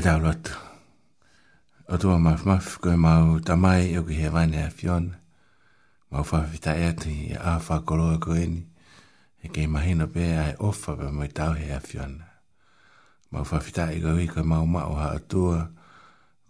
tau 0.00 0.16
lotu. 0.18 0.56
O 1.92 1.98
tua 2.00 2.16
maf 2.16 2.46
maf, 2.48 2.78
koe 2.80 2.94
mau 2.96 3.36
tamai 3.44 3.98
o 4.00 4.00
ki 4.08 4.16
he 4.16 4.28
vane 4.32 4.56
a 4.64 4.70
fion. 4.72 5.10
Mau 6.10 6.24
whawhita 6.24 6.72
e 6.80 6.86
atu 6.88 7.10
i 7.12 7.36
a 7.36 7.58
whakoloa 7.60 8.16
koe 8.20 8.40
ni. 8.46 8.64
E 9.44 9.48
kei 9.52 9.66
mahino 9.68 10.06
pē 10.08 10.24
a 10.40 10.44
e 10.52 10.54
ofa 10.64 10.96
pa 10.96 11.10
mai 11.12 11.28
tau 11.28 11.52
he 11.60 11.68
a 11.76 11.80
fion. 11.84 12.16
Mau 13.30 13.44
whawhita 13.44 13.90
e 13.92 14.00
koe 14.00 14.24
i 14.24 14.28
koe 14.32 14.42
mau 14.42 14.64
mao 14.66 14.96
ha 14.96 15.12
atua. 15.20 15.68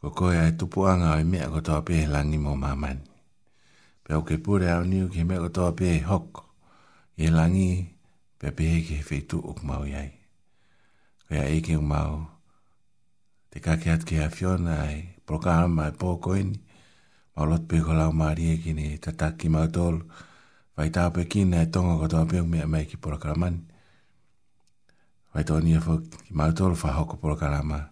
Ko 0.01 0.09
koe 0.15 0.35
a 0.39 0.47
e 0.47 0.55
tupuanga 0.57 1.17
o 1.19 1.19
e 1.19 1.25
mea 1.27 1.51
ko 1.51 1.59
toa 1.67 1.83
pē 1.83 2.07
langi 2.15 2.39
mō 2.39 2.55
mamani. 2.57 3.03
Pe 4.05 4.15
au 4.15 4.23
ke 4.27 4.39
pūre 4.45 4.71
au 4.71 4.85
niu 4.87 5.11
ke 5.11 5.25
mea 5.27 5.43
ko 5.43 5.51
toa 5.51 5.73
pē 5.75 6.05
hoko. 6.07 6.47
E 7.19 7.27
langi 7.35 7.71
pe 8.39 8.55
pē 8.55 8.67
ke 8.87 9.01
he 9.03 9.05
whetu 9.11 9.43
uk 9.51 9.63
mau 9.67 9.83
iai. 9.83 10.13
Pe 11.27 11.35
eke 11.59 11.75
u 11.77 11.83
mau 11.83 12.30
te 13.51 13.59
kake 13.59 13.91
at 13.91 14.03
ke 14.07 14.23
hawhiona 14.23 14.87
ai 14.87 15.03
programma 15.27 15.91
ai 15.91 15.95
pōkoini, 15.99 16.57
mau 17.37 17.47
lot 17.51 17.67
pēko 17.71 17.95
lau 17.99 18.13
maari 18.15 18.51
e 18.55 18.57
kine 18.63 18.95
tataki 19.03 19.51
mau 19.51 19.67
tōlu, 19.67 20.01
vai 20.79 20.89
tāu 20.95 21.11
pe 21.15 21.25
kina 21.27 21.63
e 21.63 21.67
tonga 21.71 21.97
kotoa 21.99 22.27
pēku 22.31 22.47
mea 22.47 22.67
mai 22.71 22.87
ki 22.89 22.97
programmani. 23.03 23.65
Vai 25.35 25.45
tōni 25.47 25.77
e 25.79 25.83
fō 25.83 25.95
ki 26.27 26.35
mau 26.35 26.51
tōlu 26.55 26.79
wha 26.79 26.95
hoko 26.99 27.19
programma, 27.23 27.83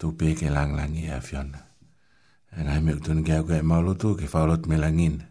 tū 0.00 0.10
pēke 0.16 0.48
lang 0.52 0.74
langi 0.76 1.04
e 1.08 1.12
hawhiona. 1.12 1.60
E 2.56 2.64
ngai 2.64 2.80
meu 2.82 3.00
tūni 3.04 3.24
kia 3.28 3.42
kua 3.44 3.60
e 3.60 3.62
mau 3.62 3.84
lotu 3.84 4.16
ke 4.16 4.28
wha 4.32 4.46
lot 4.48 4.66
me 4.68 4.80
langina, 4.80 5.28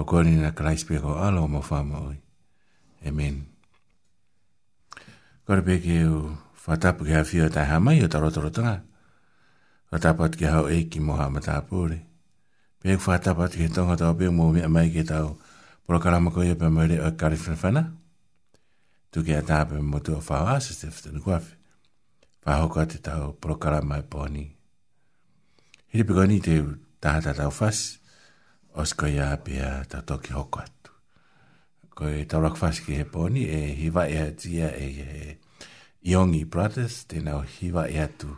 au 0.00 0.04
kōni 0.08 0.38
na 0.40 0.54
kreis 0.56 0.86
pēko 0.88 1.18
alo 1.28 1.44
mo 1.48 1.60
whamau 1.62 2.08
oi. 2.10 2.18
Amen. 3.04 3.44
Kore 5.44 5.60
pēke 5.66 6.00
e 6.00 6.06
u... 6.08 6.16
Uh 6.24 6.41
whatapu 6.66 7.04
ki 7.06 7.12
hawhio 7.18 7.48
tai 7.50 7.66
hamai 7.68 8.02
o 8.04 8.08
taro 8.08 8.30
taro 8.30 8.50
tanga. 8.54 8.82
Whatapu 9.90 10.28
ki 10.38 10.46
hau 10.46 10.68
e 10.68 10.82
ki 10.88 11.00
moha 11.00 11.28
ma 11.30 11.40
tāpūre. 11.42 11.98
Pēk 12.82 13.02
whatapu 13.06 13.44
atu 13.46 13.62
ki 13.62 13.68
tonga 13.74 13.96
tau 14.00 14.14
pēk 14.18 14.32
mō 14.34 14.50
mea 14.56 14.68
mai 14.68 14.88
ki 14.94 15.04
tau 15.06 15.34
porokarama 15.86 16.30
koe 16.34 16.54
pa 16.58 16.70
mōre 16.70 17.00
o 17.06 17.10
kari 17.18 17.38
whanwhana. 17.38 17.82
Tu 19.12 19.22
ki 19.26 19.34
a 19.38 19.42
tāpē 19.44 19.82
mō 19.84 20.00
tu 20.02 20.14
o 20.18 20.20
whao 20.24 20.48
asa 20.54 20.74
te 20.78 20.88
whitanu 20.90 21.22
kuawhi. 21.24 21.54
Whaho 22.46 22.70
kua 22.74 22.86
te 22.90 22.98
tau 22.98 23.34
porokarama 23.40 23.98
e 24.02 24.06
pōni. 24.14 24.46
Hiri 25.94 26.06
pēko 26.08 26.24
ni 26.30 26.40
te 26.40 26.60
tāta 27.04 27.34
tau 27.38 27.50
whas. 27.58 27.98
Osko 28.78 29.04
ia 29.12 29.34
pia 29.44 29.82
tau 29.90 30.00
toki 30.08 30.32
hoko 30.32 30.62
atu. 30.62 30.94
Koe 31.92 32.22
tau 32.30 32.40
rakwhas 32.40 32.78
ki 32.86 33.02
he 33.02 33.06
pōni 33.06 33.42
e 33.52 33.62
hiwa 33.82 34.06
ea 34.08 34.30
tia 34.32 34.70
e 34.72 34.88
he 34.96 35.10
he. 35.14 35.32
Yongi 36.04 36.44
Brothers 36.44 37.04
de 37.06 37.20
nao 37.20 37.42
hiwa 37.42 37.88
e 37.88 37.96
atu 38.00 38.36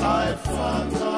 ae 0.02 0.34
whanga 0.48 1.11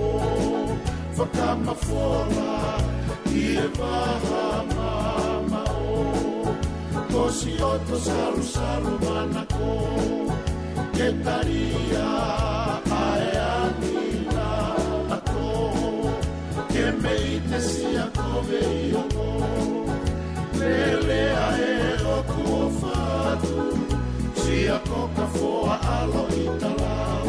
fo 0.00 0.22
fa 1.16 1.26
ka 1.36 1.48
ma 1.64 1.74
fo 1.84 2.04
la 2.34 2.54
i 3.42 3.44
e 3.62 3.66
va 3.78 3.96
ha 4.30 4.44
ma 4.74 4.92
ma 5.50 5.62
o 5.92 6.04
ko 7.12 7.22
si 7.38 7.52
o 7.70 7.72
to 7.88 7.96
sa 8.06 8.20
lu 8.36 8.42
sa 8.54 8.68
lu 8.84 8.92
va 9.04 9.16
na 9.34 9.42
ko 9.54 9.70
ke 10.96 11.08
ta 11.24 11.36
ri 11.48 11.64
a 12.02 12.12
a 13.02 13.06
e 13.26 13.32
a 13.54 13.54
mi 13.82 14.04
la 14.36 14.54
a 15.16 15.18
ko 15.32 15.44
ke 16.72 16.84
me 17.02 17.14
i 17.32 17.36
te 17.48 17.58
si 17.68 17.84
a 18.04 18.06
ko 18.20 18.30
ve 18.48 18.60
i 18.80 18.86
o 19.02 19.04
ko 19.16 19.28
le 20.58 20.76
le 21.08 21.22
a 21.48 21.50
e 21.72 21.74
o 22.16 22.18
ku 22.32 22.42
o 22.62 22.64
fa 22.80 23.00
tu 23.44 23.56
si 24.42 24.58
a 24.76 24.78
ko 24.88 25.00
ka 25.18 25.26
fo 25.36 25.50
a 25.74 25.76
alo 25.98 26.24
i 26.44 26.46
ta 26.62 26.70
lau 26.82 27.26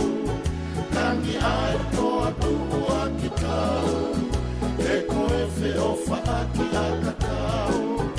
Tangi 0.96 1.36
ai 1.56 1.78
ko 1.96 2.11
tatatau 6.70 8.10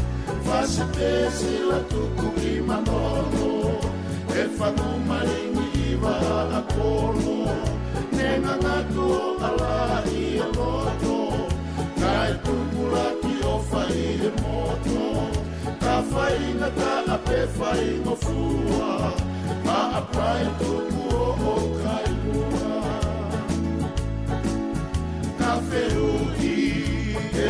Fasi 0.42 0.82
pesi 0.96 1.52
la 1.70 1.78
tuku 1.90 2.28
i 2.50 2.60
manono 2.60 3.78
E 4.34 4.42
fanu 4.56 4.88
maringi 5.06 5.92
i 5.92 5.94
vada 6.02 6.60
polo 6.74 7.52
Nena 8.16 8.54
natu 8.64 9.06
o 9.22 9.28
ala 9.48 10.02
i 10.20 10.24
e 10.42 10.46
loto 10.56 11.20
Kai 12.00 12.32
tumula 12.44 13.06
ki 13.22 13.34
o 13.44 13.54
fai 13.70 14.02
e 14.28 14.30
moto 14.40 15.04
Ka 15.82 15.96
fai 16.12 16.42
na 16.60 16.68
ta 16.80 16.92
a 17.14 17.18
pe 17.26 17.40
fai 17.58 17.84
no 18.04 18.14
fua 18.24 18.92
Ma 19.66 19.78
a 20.00 20.02
prae 20.12 20.44
tumu 20.60 21.06
o 21.28 21.30
o 21.54 21.56
kai 21.84 22.08
lua 22.26 22.76
Ka 25.38 25.52
feu 25.70 26.31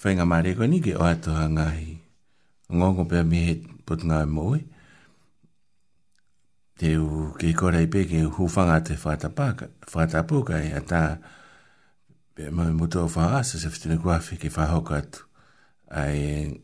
whainga 0.00 0.22
mare 0.32 0.50
koe 0.56 0.68
nike 0.70 0.92
o 0.94 1.02
atu 1.12 1.30
ha 1.38 1.44
ngahi. 1.56 1.92
Ngongo 2.74 3.02
pe 3.10 3.16
a 3.18 3.24
mi 3.30 3.38
he 3.46 3.54
put 3.86 4.00
ngai 4.08 4.26
moe. 4.36 4.58
Te 6.78 6.88
u 7.04 7.34
ke 7.38 7.48
kore 7.60 7.78
i 7.82 7.90
pe 7.92 8.00
ke 8.10 8.18
hufanga 8.34 8.78
te 8.86 8.94
whatapuka 9.96 10.56
e 10.66 10.70
ata 10.80 11.02
pe 12.34 12.42
a 12.48 12.54
mai 12.56 12.70
muto 12.78 12.98
o 13.04 13.08
whaasa 13.14 13.56
se 13.62 13.68
fitine 13.74 13.96
kuafi 14.02 14.34
ke 14.40 14.48
whahoka 14.54 14.94
atu. 15.02 15.20
Ai 16.00 16.20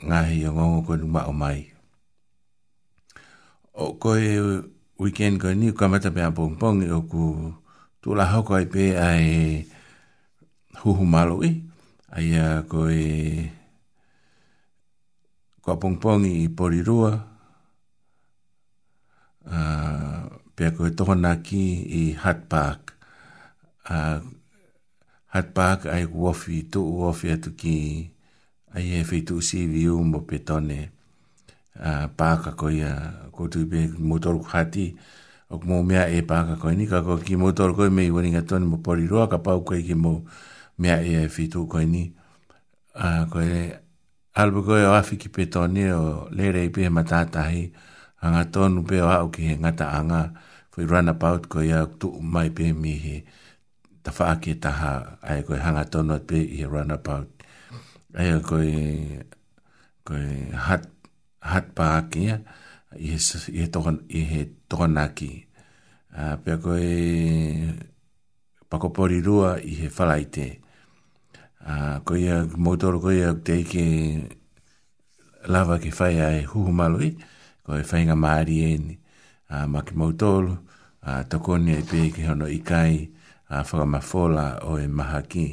ngahi 0.08 0.38
o 0.48 0.54
ngongo 0.54 0.80
koe 0.86 0.96
nuk 1.02 1.10
ma 1.14 1.22
o 1.26 1.34
mai. 1.42 1.58
Ngongo 1.58 1.77
o 3.84 3.94
koe 4.02 4.22
weekend 5.00 5.36
koe 5.42 5.54
ni 5.60 5.68
kamata 5.78 6.10
pe 6.14 6.20
apong 6.28 6.54
pong 6.60 6.78
o 6.90 6.98
ku 7.10 7.22
tu 8.02 8.08
la 8.18 8.24
hoko 8.34 8.52
ai 8.58 8.66
pe 8.74 8.84
ai 9.08 9.26
huhu 10.82 11.04
malo 11.12 11.36
i 11.46 11.50
ai 12.16 12.28
a 12.42 12.46
koe 12.72 13.02
kua 15.62 15.74
pong 15.82 15.96
pong 16.02 16.22
i 16.26 16.46
pori 16.58 16.80
rua 16.88 17.10
uh, 19.54 20.18
pe 20.54 20.62
a 20.68 20.74
koe 20.76 20.90
tohona 20.98 21.32
ki 21.46 21.64
i 22.02 22.02
hat 22.22 22.38
park 22.52 22.80
uh, 23.94 24.18
hat 25.32 25.46
park 25.58 25.80
ai 25.94 26.04
wofi 26.22 26.56
tu 26.72 26.80
wofi 26.98 27.26
atu 27.34 27.50
ki 27.60 27.76
ai 28.76 28.84
e 28.98 29.00
fitu 29.08 29.34
si 29.48 29.58
vi 29.72 29.82
umbo 29.98 30.18
pe 30.28 30.36
tonne 30.48 30.80
pe 30.90 30.96
Ah, 31.78 32.10
paka 32.10 32.50
ah, 32.50 32.54
ko 32.58 32.66
ia 32.74 32.90
ko 33.30 33.46
tu 33.52 33.62
be 33.70 33.86
motor 34.10 34.34
khati 34.42 34.98
o 35.54 35.62
mo 35.68 35.76
mea 35.90 36.10
e 36.10 36.26
paka 36.30 36.58
ko 36.60 36.74
ni 36.74 36.84
ka 36.90 36.98
ko 37.06 37.14
ki 37.26 37.38
motor 37.38 37.70
ko 37.78 37.86
me 37.98 38.10
wani 38.10 38.34
ga 38.34 38.42
ton 38.50 38.66
mo 38.70 38.76
pori 38.84 39.06
ro 39.12 39.22
ka 39.32 39.38
pau 39.46 39.62
ko 39.62 39.78
ki 39.88 39.94
mo 39.94 40.12
mea 40.82 40.98
e 41.06 41.30
fitu 41.34 41.70
ko 41.70 41.78
ni 41.94 42.02
a 42.98 43.06
ah, 43.06 43.22
ko 43.30 43.38
e 43.38 43.70
albu 44.40 44.60
ko 44.66 44.74
e 44.74 44.84
afi 44.98 45.14
ki 45.22 45.28
pe 45.34 45.44
o 45.54 45.62
lere 46.36 46.66
i 46.66 46.70
pe 46.74 46.82
matata 46.98 47.46
hi 47.50 47.62
anga 48.24 48.42
ton 48.54 48.82
pe 48.88 48.98
o 49.06 49.06
au 49.22 49.28
ki 49.34 49.42
ngata 49.62 49.86
anga 49.98 50.20
foi 50.74 50.82
run 50.92 51.06
about 51.14 51.46
ko 51.52 51.58
ia 51.70 51.86
tu 52.00 52.08
mai 52.34 52.48
pe 52.56 52.74
mi 52.82 52.92
hi 53.04 53.16
ta 54.02 54.10
fa 54.16 54.34
ki 54.42 54.52
ta 54.62 54.70
ha 54.80 54.92
ai 55.30 55.40
ko 55.46 55.54
hanga 55.64 55.84
ton 55.92 56.10
pe 56.28 56.38
i 56.58 56.60
run 56.74 56.90
about 56.98 57.28
ai 58.18 58.28
ko 58.50 58.56
e 58.58 58.76
ko 60.06 60.12
e 60.18 60.38
hat 60.66 60.97
hat 61.48 61.72
pa 61.72 61.96
ki 62.12 62.22
ah, 62.36 62.40
i 63.00 63.16
he 63.56 63.64
tohan 63.72 64.04
i 64.12 64.20
he 64.28 64.40
tohan 64.68 64.96
pako 68.68 68.88
pori 68.92 69.18
rua 69.24 69.56
i 69.64 69.72
he 69.80 69.88
falaite 69.88 70.60
a 71.64 71.96
ah, 71.96 71.96
ko 72.04 72.12
ia 72.20 72.44
motor 72.60 73.00
ko 73.00 73.08
ia 73.08 73.32
te 73.32 73.64
ki 73.64 73.86
lava 75.48 75.80
ke 75.80 75.88
fai 75.88 76.20
ai 76.20 76.40
hu 76.44 76.68
hu 76.68 76.72
malui 76.72 77.16
ko 77.64 77.80
e 77.80 77.84
fai 77.88 78.04
nga 78.08 78.16
maari 78.24 78.56
e 78.68 78.70
ni 78.84 78.94
a 79.48 79.64
ah, 79.64 79.64
ma 79.72 79.80
ki 79.86 79.94
motor 79.96 80.42
a 81.08 81.24
tokoni 81.30 81.80
e 81.80 81.82
pe 81.88 82.12
ki 82.12 82.22
hono 82.28 82.44
i 82.44 82.60
a 83.48 83.64
whakamafola 83.64 84.46
o 84.68 84.76
e 84.76 84.84
maha 84.98 85.20
ki 85.30 85.46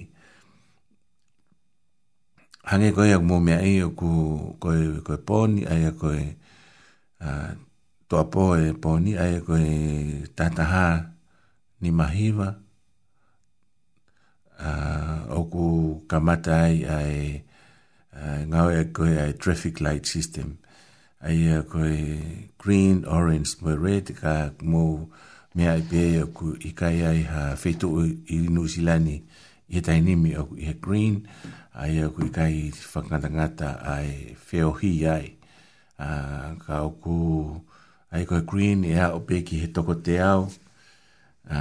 hange 2.69 2.89
koe 2.97 3.08
ak 3.15 3.21
mō 3.30 3.36
mea 3.45 3.60
iyo 3.71 3.88
ku 3.99 4.10
koe, 4.62 4.78
koe 5.06 5.17
pōni, 5.28 5.62
ai 5.73 5.84
a 5.89 5.91
koe 6.01 6.17
uh, 7.28 7.49
toa 8.10 8.23
pō 8.34 8.43
e 8.62 8.65
pōni, 8.84 9.12
ai 9.23 9.34
a 9.39 9.41
koe 9.45 9.65
tātaha 10.38 10.86
ni 11.82 11.91
mahiwa, 11.99 12.47
uh, 14.58 15.17
o 15.38 15.41
ku 15.54 15.65
kamata 16.10 16.58
ai 16.65 16.78
ai 16.97 17.15
uh, 18.17 18.41
ngau 18.49 18.69
e 18.73 18.82
koe 18.97 19.13
ai 19.21 19.34
traffic 19.38 19.82
light 19.86 20.06
system, 20.10 20.58
ai 21.21 21.38
a 21.58 21.62
koe 21.69 21.93
green, 22.58 23.04
orange, 23.06 23.56
mō 23.62 23.78
red, 23.78 24.10
ka 24.17 24.36
mō 24.65 24.82
mea 25.56 25.78
e 25.78 25.84
i 25.84 25.86
pē 25.91 26.06
o 26.25 26.32
ku 26.34 26.56
ikai 26.65 26.97
ai 27.12 27.21
ha 27.30 27.43
whetu 27.62 27.93
i 28.34 28.41
New 28.49 28.65
Zealand 28.67 29.08
i 29.13 29.19
e 29.78 29.82
tainimi 29.86 30.34
o 30.39 30.45
ku 30.49 30.56
i 30.62 30.73
green, 30.82 31.21
ai 31.75 31.99
aku 31.99 32.31
i 32.31 32.31
tai 32.31 32.57
ngata 33.35 33.69
ai 33.83 34.31
whiohi 34.47 34.93
ai 35.11 35.27
a, 35.99 36.07
ka 36.63 36.73
oku 36.88 37.19
ai 38.15 38.23
koe 38.29 38.41
green 38.49 38.79
e 38.88 38.93
a 38.95 39.05
ope 39.17 39.35
ki 39.47 39.55
he 39.61 39.67
toko 39.75 39.93
te 40.05 40.15
ao 40.31 40.41
a, 41.51 41.59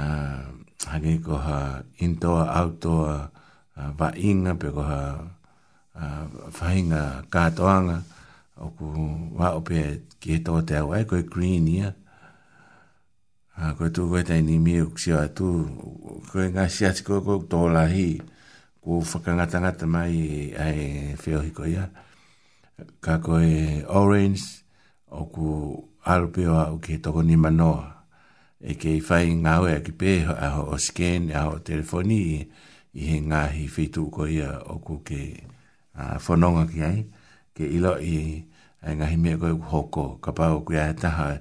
hangi 0.89 1.15
ko 1.25 1.35
ha 1.45 1.59
indoor, 2.05 2.43
outdoor 2.59 3.11
wa 3.97 4.07
inga 4.29 4.53
pe 4.61 4.67
ko 4.75 4.83
ha 4.91 5.01
whainga 6.57 7.01
katoanga 7.33 7.97
oku 8.65 8.85
wa 9.37 9.47
pe 9.67 9.79
ki 10.23 10.27
he 10.39 10.39
toko 10.45 10.61
te 10.67 10.73
ao 10.79 10.95
ai 10.95 11.03
koe 11.09 11.23
green 11.33 11.67
ia 11.75 11.89
a, 13.63 13.75
koe 13.77 13.89
tu 13.95 14.01
koe 14.11 14.23
tai 14.27 14.39
ni 14.47 14.55
mi 14.65 14.75
ksio 14.95 15.17
atu 15.25 15.47
koe 16.31 16.45
ngasi 16.55 16.81
ati 16.89 17.01
koe 17.07 17.19
koe 17.25 17.37
tōlahi 17.51 18.09
koe 18.17 18.33
ko 18.85 19.01
whakangatangata 19.01 19.89
mai 19.89 20.53
ai 20.53 20.79
whiohiko 21.17 21.65
ia. 21.65 21.89
Ka 23.01 23.17
ko 23.17 23.41
e 23.41 23.81
Orange, 23.89 24.61
o 25.09 25.25
ku 25.25 25.49
arupeo 26.05 26.53
au 26.61 26.77
ke 26.77 27.01
toko 27.01 27.25
ni 27.25 27.33
manoa. 27.33 28.05
E 28.61 28.77
ke 28.77 28.93
i 29.01 29.01
whai 29.01 29.33
ngā 29.41 29.53
hoi 29.57 29.73
a 29.81 29.81
ki 29.81 29.89
pē, 29.91 30.11
a 30.37 30.61
o 30.61 30.77
scan, 30.77 31.31
a 31.33 31.49
ho 31.49 31.57
telefoni, 31.65 32.45
i 32.95 33.01
he 33.09 33.17
ngā 33.25 33.41
hi 33.57 33.65
whitu 33.65 34.05
ko 34.13 34.29
ia 34.29 34.53
o 34.69 34.77
ku 34.85 35.01
ke 35.01 35.33
a, 35.97 36.21
whanonga 36.21 36.69
ki 36.69 36.81
ai. 36.85 36.99
Ke 37.57 37.63
ilo 37.65 37.97
i 37.97 38.37
ai 38.85 38.93
ngā 39.01 39.09
hi 39.09 39.17
mea 39.17 39.39
koe 39.41 39.55
ku 39.57 39.65
hoko, 39.73 40.05
ka 40.21 40.29
pāo 40.31 40.61
ku 40.61 40.77
ai 40.77 40.93
taha 40.93 41.33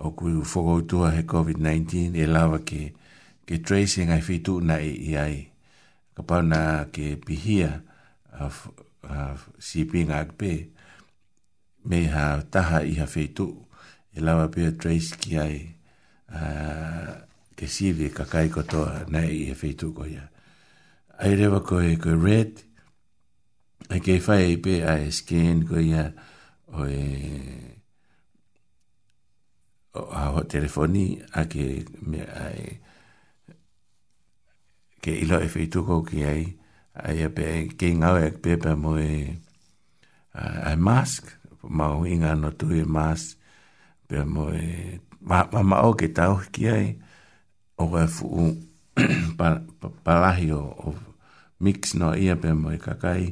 o 0.00 0.14
ku 0.16 0.32
whakoutua 0.40 1.12
he 1.18 1.26
COVID-19 1.28 2.16
e 2.16 2.24
lawa 2.26 2.62
ke, 2.64 2.94
ke 3.44 3.60
tracing 3.60 4.08
e 4.08 4.16
ai 4.16 4.24
whitu 4.24 4.56
na 4.64 4.80
e 4.80 4.92
i 5.12 5.16
ai 5.20 5.38
ka 6.18 6.26
pau 6.26 6.42
na 6.42 6.90
ke 6.90 7.14
pihia 7.22 7.86
uh, 8.42 8.50
uh, 9.06 9.38
sipi 9.62 10.02
ngā 10.02 10.18
kpe 10.34 10.50
me 11.88 11.98
ha 12.10 12.42
taha 12.50 12.82
i 12.90 12.94
ha 12.98 13.06
feitu 13.06 13.46
e 14.16 14.24
lawa 14.26 14.50
pia 14.50 14.74
trace 14.80 15.14
ki 15.22 15.38
ai 15.38 15.56
uh, 16.34 17.22
ke 17.56 17.70
sivi 17.74 18.10
ka 18.18 18.24
kai 18.32 18.50
kotoa 18.50 19.06
nei 19.14 19.30
i 19.44 19.44
ha 19.52 19.54
feitu 19.62 19.94
ko 19.96 20.02
ia 20.10 20.24
ai 21.22 21.38
rewa 21.38 21.60
ko 21.70 21.78
e 21.86 21.94
ko 22.02 22.18
red 22.26 22.52
ai 23.94 24.02
ke 24.02 24.18
fai 24.26 24.42
e 24.52 24.56
pe 24.66 24.74
ai 24.90 25.10
scan 25.20 25.62
ko 25.70 25.78
ia 25.86 26.04
o 26.78 26.82
e 26.98 27.04
o 30.02 30.02
a 30.18 30.42
telefoni 30.54 31.06
a 31.40 31.46
ke 31.54 31.66
me 32.10 32.20
ai 32.42 32.58
uh, 32.66 32.76
ke 35.02 35.14
ilo 35.14 35.38
e 35.38 35.48
fei 35.50 35.66
tuko 35.70 36.02
ki 36.06 36.18
ai, 36.30 36.44
ai 37.06 37.18
e 37.22 37.28
pe 37.36 37.46
ke 37.78 37.86
ngau 37.98 38.16
e 38.18 38.28
pe 38.42 38.52
pe 38.62 38.70
mo 38.82 38.92
e 38.98 39.08
eh, 39.30 39.30
a 40.42 40.72
eh, 40.74 40.78
mask, 40.86 41.22
ma 41.76 41.86
o 41.98 42.02
inga 42.12 42.32
no 42.40 42.48
tu 42.58 42.66
e 42.74 42.82
mask, 42.96 43.26
pe 44.08 44.16
mo 44.32 44.44
e, 44.54 44.66
ma 45.28 45.38
ma 45.70 45.78
o 45.88 45.92
ke 45.98 46.08
tau 46.18 46.34
ki 46.52 46.62
ai, 46.76 46.86
o 47.78 47.84
e 48.02 48.06
fu 48.14 48.26
u 48.42 48.46
palahi 50.06 50.50
o 50.58 50.66
mix 51.62 51.78
no 51.98 52.08
ia 52.24 52.34
pe 52.42 52.48
mo 52.60 52.68
e 52.74 52.78
kakai, 52.86 53.22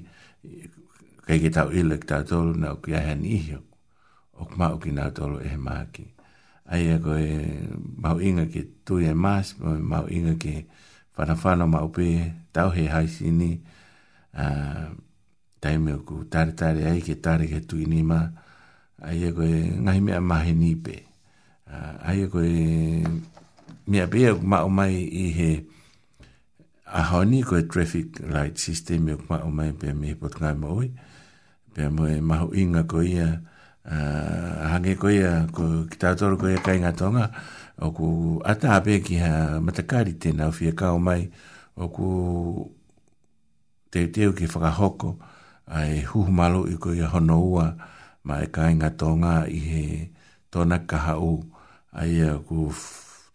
kei 1.26 1.38
ke 1.42 1.50
tau 1.56 1.68
ilo 1.78 1.98
ke 1.98 2.06
tau 2.10 2.22
tolu 2.30 2.52
na 2.60 2.68
o 2.78 2.82
ki 2.82 2.92
ahe 2.98 3.14
ni 3.22 3.34
o, 3.54 3.60
o 4.40 4.46
kma 4.50 4.66
o 4.74 4.78
ki 4.82 4.90
nau 4.94 5.10
tolu 5.16 5.38
e 5.42 5.48
he 5.50 5.58
maa 5.66 5.84
ki. 5.92 6.04
Ai 6.70 6.86
e 6.90 6.96
koe, 7.02 7.26
ma 8.02 8.14
o 8.14 8.18
inga 8.22 8.46
ke 8.50 8.62
tu 8.86 8.98
e 9.02 9.10
mask, 9.14 9.62
ma 9.62 10.00
o 10.02 10.10
inga 10.10 10.34
ke, 10.38 10.66
fana 11.16 11.34
fana 11.34 11.64
maupe 11.66 12.28
tau 12.52 12.68
he 12.76 12.84
hai 12.92 13.08
sini 13.08 13.56
uh, 14.36 14.86
tai 15.60 15.76
me 15.80 15.96
ku 16.06 16.24
tare 16.32 16.52
tare 16.52 16.84
ai 16.92 17.00
ke 17.00 17.16
tare 17.24 17.48
ke 17.48 17.64
tu 17.64 17.80
ini 17.80 18.04
ma 18.04 18.20
ai 19.00 19.18
e 19.24 19.30
koe 19.32 19.54
ngai 19.80 20.00
mea 20.04 20.20
mahe 20.20 20.52
ni 20.52 20.76
pe 20.76 20.96
uh, 21.72 21.94
ai 22.04 22.28
e 22.28 22.28
koe 22.28 22.52
mea 23.88 24.04
pe 24.12 24.18
e 24.28 24.36
ma 24.52 24.60
o 24.68 24.68
mai 24.68 24.92
i 25.24 25.26
he 25.40 25.50
a 26.86 27.02
koe 27.48 27.64
traffic 27.72 28.20
light 28.28 28.58
system 28.60 29.08
e 29.08 29.16
ma 29.32 29.40
o 29.48 29.50
mai 29.50 29.72
pe 29.80 29.92
me 30.04 30.12
pot 30.22 30.34
ngai 30.40 30.54
ma 30.62 30.68
oi 30.68 30.88
pe 31.74 31.88
mo 31.96 32.04
e 32.12 32.20
mahu 32.20 32.52
inga 32.60 32.84
koe 32.84 33.06
ia 33.16 33.28
uh, 33.88 34.68
hange 34.70 34.94
koe 35.00 35.14
ia 35.16 35.48
ko, 35.52 35.64
ki 35.88 35.96
tātoro 35.96 36.36
koe 36.36 36.52
ia 36.52 36.60
kai 36.60 36.76
ngatonga 36.84 37.26
Oku 37.76 38.40
ku 38.40 38.40
ata 38.40 38.80
ape 38.80 39.04
ki 39.04 39.16
ha 39.20 39.60
matakari 39.60 40.16
tēnā 40.16 40.46
o 40.48 40.52
fia 40.58 40.72
kao 40.72 40.96
mai 40.98 41.28
Oku 41.76 41.92
ku 41.96 42.68
te 43.92 44.06
teo 44.12 44.32
ki 44.32 44.46
whakahoko 44.48 45.10
a 45.76 45.80
e 45.96 46.00
huhu 46.08 46.32
malo 46.32 46.64
i 46.72 46.76
koi 46.80 47.00
a 47.04 47.08
hono 47.12 47.36
ua 47.52 47.66
ma 48.24 48.40
e 48.40 48.46
kai 48.48 48.72
ngā 48.80 48.88
i 49.52 49.60
he 49.70 49.82
tōna 50.50 50.78
kaha 50.88 51.18
u 51.20 51.32
a 51.92 52.06
i 52.08 52.16
a 52.28 52.38
ku 52.48 52.72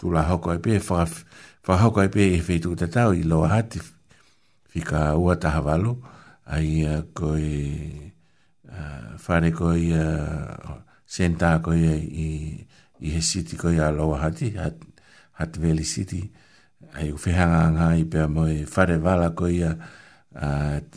tūla 0.02 0.26
hoko 0.30 0.54
e 0.58 0.60
pē 0.66 0.74
whakahoko 0.90 2.02
e 2.10 2.10
pē 2.14 2.24
e 2.38 2.40
whetu 2.48 2.74
te 2.80 2.88
tau 2.90 3.14
i 3.14 3.22
loa 3.24 3.48
hati 3.54 3.78
fika 4.74 5.14
ua 5.22 5.38
taha 5.38 5.62
walo 5.70 5.98
a 6.50 6.58
koi 7.14 7.50
uh, 8.74 9.06
whare 9.22 9.50
koi 9.54 9.86
uh, 9.94 10.82
koi 11.62 11.80
i 12.26 12.30
i 13.02 13.10
he 13.18 13.22
siti 13.26 13.58
koi 13.58 13.78
a 13.82 13.90
loa 13.92 14.18
hati, 14.22 14.54
hati 15.40 15.60
veli 15.62 15.84
siti, 15.94 16.22
ai 16.98 17.10
u 17.14 17.18
whehanga 17.24 17.62
ngā 17.76 17.88
i 18.02 18.06
pia 18.06 18.28
moe 18.30 18.62
whare 18.76 18.98
wala 19.04 19.30
koi 19.38 19.58
a 19.66 19.72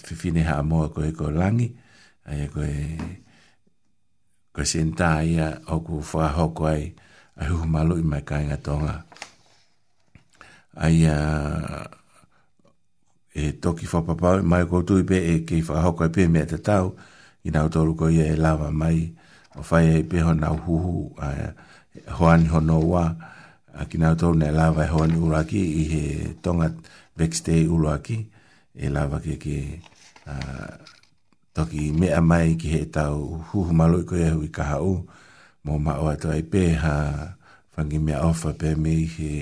whiwhine 0.05 0.45
haa 0.49 0.63
moa 0.69 0.89
koe 0.95 1.11
ko 1.17 1.31
langi, 1.33 1.69
ai 2.29 2.45
a 2.45 2.49
koe 2.53 2.73
koe 4.55 4.65
senta 4.69 5.23
ia 5.25 5.49
oku 5.75 6.01
wha 6.13 6.29
hoko 6.37 6.67
ai 6.69 6.93
a 7.41 7.49
huu 7.51 7.65
malu 7.67 7.99
i 8.01 8.07
mai 8.13 8.23
kāinga 8.29 8.57
tonga. 8.67 8.95
Ai 10.85 11.01
a 11.09 11.17
e 13.35 13.51
toki 13.65 13.87
whapapau 13.89 14.43
mai 14.45 14.65
koutu 14.69 15.01
i 15.01 15.05
pe 15.09 15.19
e 15.33 15.37
kei 15.49 15.63
wha 15.69 15.81
hoko 15.89 16.05
ai 16.05 16.11
pe 16.13 16.27
mea 16.29 16.47
te 16.53 16.59
tau, 16.69 16.97
i 17.45 17.51
nau 17.55 17.69
tolu 17.73 17.95
koe 17.97 18.19
e 18.33 18.37
lava 18.37 18.69
mai, 18.71 18.99
o 19.59 19.63
whai 19.69 20.01
e 20.01 20.03
peho 20.05 20.35
nau 20.35 20.57
ai 21.19 21.39
a 21.49 21.49
hoani 22.19 22.49
hono 22.49 22.81
wa 22.81 23.17
a 23.75 23.85
kina 23.91 24.15
to 24.19 24.33
ne 24.35 24.49
lava 24.51 24.85
e 24.85 24.89
hoani 24.95 25.17
uraki 25.27 25.61
i 25.83 25.83
he 25.93 26.05
tonga 26.43 26.69
backstay 27.19 27.63
uraki 27.77 28.19
e 28.85 28.87
lava 28.97 29.19
ke 29.25 29.35
ke 29.45 29.59
toki 31.55 31.83
me 31.99 32.09
mai 32.31 32.55
ki 32.61 32.69
he 32.75 32.83
tau 32.97 33.19
huhu 33.51 33.71
malo 33.79 33.97
i 34.03 34.09
koe 34.11 34.29
hui 34.35 34.49
kaha 34.57 34.79
u 34.83 34.95
mo 35.65 35.73
ma 35.87 35.93
o 36.03 36.09
ato 36.15 36.31
ai 36.37 36.43
pe 36.53 36.63
ha 36.83 36.95
whangi 37.75 37.99
mea 38.07 38.21
ofa 38.31 38.51
pe 38.61 38.75
me 38.83 38.91
i 39.07 39.09
he 39.17 39.33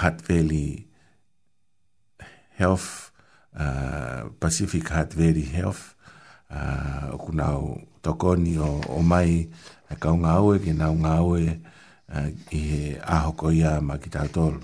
Hat 0.00 0.18
Valley 0.28 0.86
Health 2.60 2.88
Pacific 4.42 4.84
Hat 4.94 5.10
Valley 5.18 5.42
Health 5.58 5.82
uh, 6.50 7.06
okunau 7.14 7.62
tokoni 8.06 8.52
o, 8.66 8.70
mai 9.12 9.50
e 9.92 9.98
kau 10.00 10.16
ngā 10.18 10.34
oe 10.46 10.58
ki 10.64 10.72
nā 10.76 10.88
ngā 10.96 11.14
oe 11.26 11.46
e, 11.50 12.24
i 12.56 12.60
he 12.68 12.82
ahoko 13.12 13.50
ia 13.54 13.74
ma 13.84 13.98
ki 14.00 14.10
tātol. 14.14 14.56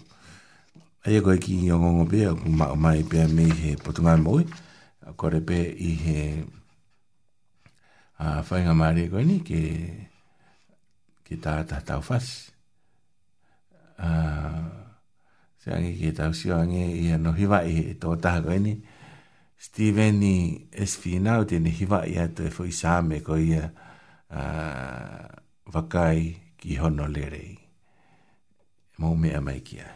Ai 1.04 1.18
e 1.20 1.24
koe 1.24 1.36
ki 1.42 1.58
i 1.66 1.72
o 1.74 1.78
ngongo 1.82 2.06
pē, 2.10 2.22
o 2.32 2.36
kuma 2.38 2.70
o 2.72 2.76
mai 2.80 3.02
pē 3.04 3.26
me 3.32 3.44
i 3.50 3.56
he 3.62 3.74
potunga 3.82 4.14
moe, 4.20 4.46
a 5.04 5.12
kore 5.18 5.40
pē 5.44 5.58
i 5.88 5.90
he 6.02 6.20
a 8.24 8.38
whainga 8.48 8.72
maari 8.76 9.04
e 9.08 9.12
koe 9.12 9.24
ni 9.28 9.38
ke 9.46 9.62
ki 11.28 11.36
tā 11.44 11.60
tā 11.68 11.82
tau 11.86 12.00
whas. 12.08 12.30
Se 13.98 15.74
ange 15.74 15.92
ki 15.98 16.14
tau 16.16 16.32
sio 16.36 16.56
ange 16.64 16.80
i 16.80 17.10
he 17.12 17.18
no 17.20 17.36
hiwa 17.36 17.62
i 17.68 17.74
he 17.82 17.94
tō 18.00 18.16
taha 18.22 18.40
koe 18.48 18.58
ni. 18.64 18.78
Steven 19.58 20.20
ni 20.22 20.34
esfi 20.84 21.18
nao 21.18 21.44
tēne 21.50 21.72
hiwa 21.74 22.04
i 22.06 22.14
hatu 22.16 22.44
e 22.46 22.50
fwoi 22.54 22.72
sāme 22.74 23.20
koe 23.26 23.42
ia. 23.42 23.66
Uh, 23.74 23.86
uh, 24.32 25.28
vakai 25.68 26.52
ki 26.60 26.72
hono 26.80 27.06
lerei. 27.08 27.56
Mau 28.98 29.14
mea 29.14 29.40
mai 29.40 29.60
kia. 29.66 29.88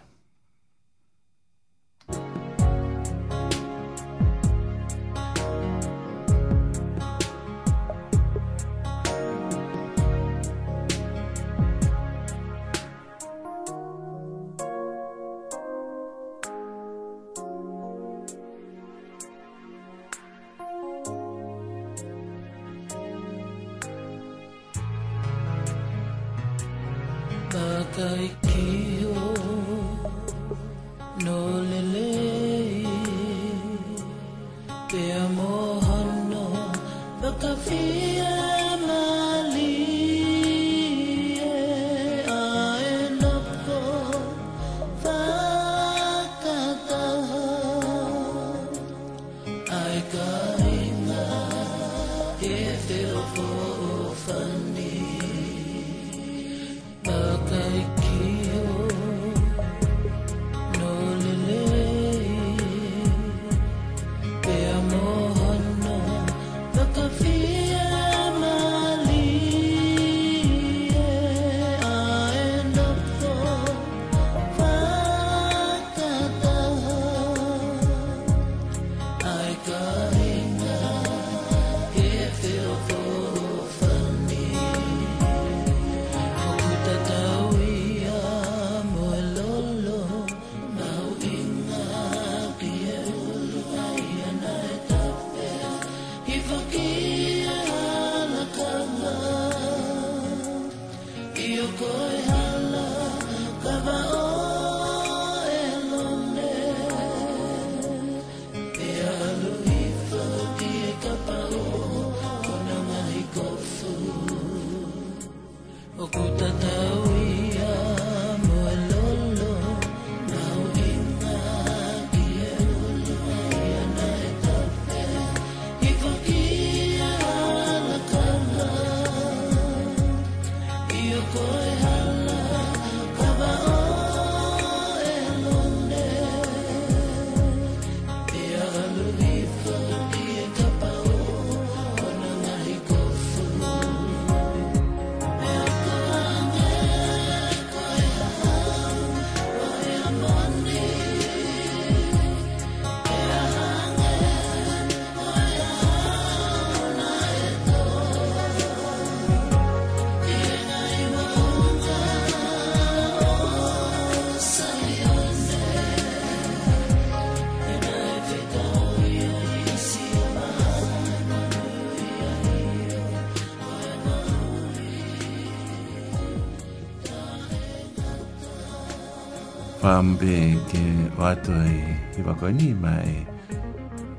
ambe 180.03 180.59
ke 180.67 180.83
wato 181.19 181.53
e 181.55 181.79
kiwa 182.15 182.35
koe 182.35 182.51
ni 182.53 182.75
mai 182.75 183.23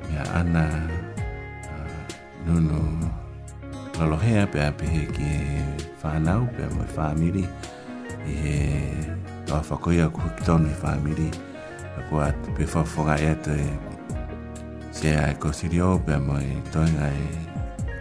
mea 0.07 0.23
ana 0.39 0.65
uh, 1.67 2.15
nunu 2.47 2.79
lolohea 3.99 4.43
pe 4.47 4.59
ape 4.67 4.85
he 4.93 5.01
ke 5.15 5.31
whanau 6.01 6.43
pe 6.55 6.61
amoe 6.69 6.87
whamiri 6.97 7.43
i 8.31 8.33
he 8.43 8.57
toa 9.45 9.59
whakoi 9.69 9.99
aku 10.07 10.21
hiki 10.25 10.41
tonu 10.47 10.67
i 10.71 10.75
whamiri 10.83 11.27
a 11.99 11.99
ko 12.07 12.15
atu 12.27 12.47
pe 12.57 12.63
whawhonga 12.71 13.15
e 13.19 13.27
atu 13.33 13.51
e 13.51 13.67
se 14.95 15.07
a 15.23 15.35
e 15.35 15.35
kosirio 15.41 15.99
pe 16.07 16.11
amoe 16.19 16.47
toinga 16.71 17.07
e 17.11 17.25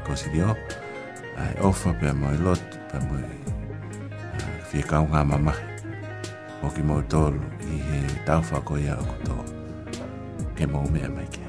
kosirio 0.07 0.49
a 1.35 1.51
e 1.55 1.59
ofa 1.69 1.91
pe 1.99 2.07
amoe 2.15 2.39
lot 2.47 2.63
pe 2.89 2.95
amoe 3.03 3.25
uh, 4.39 4.57
fie 4.71 4.83
kaunga 4.91 5.25
mamahe 5.27 5.72
o 6.63 6.71
ki 6.71 6.83
mautolu 6.83 7.41
ki 7.61 7.75
he 7.91 8.01
tauwha 8.27 8.57
ko 8.67 8.79
ia 8.85 8.95
o 8.95 9.05
kuto. 9.11 9.35
Ke 10.59 10.65
mau 10.75 10.87
mea 10.97 11.09
mai 11.11 11.27
ki. 11.31 11.42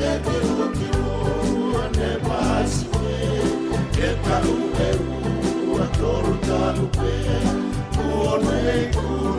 yete 0.00 0.36
ukiro 0.68 1.16
ne 1.96 2.10
pasiwe 2.26 3.16
ketaru 3.96 4.56
eru 4.88 5.12
atoru 5.86 6.34
talupe 6.46 7.14
kuone 7.96 8.66
kuru 8.96 9.31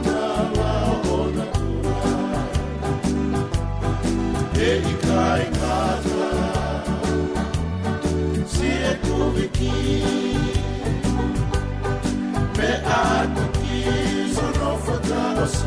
da 15.10 15.34
nossa 15.34 15.63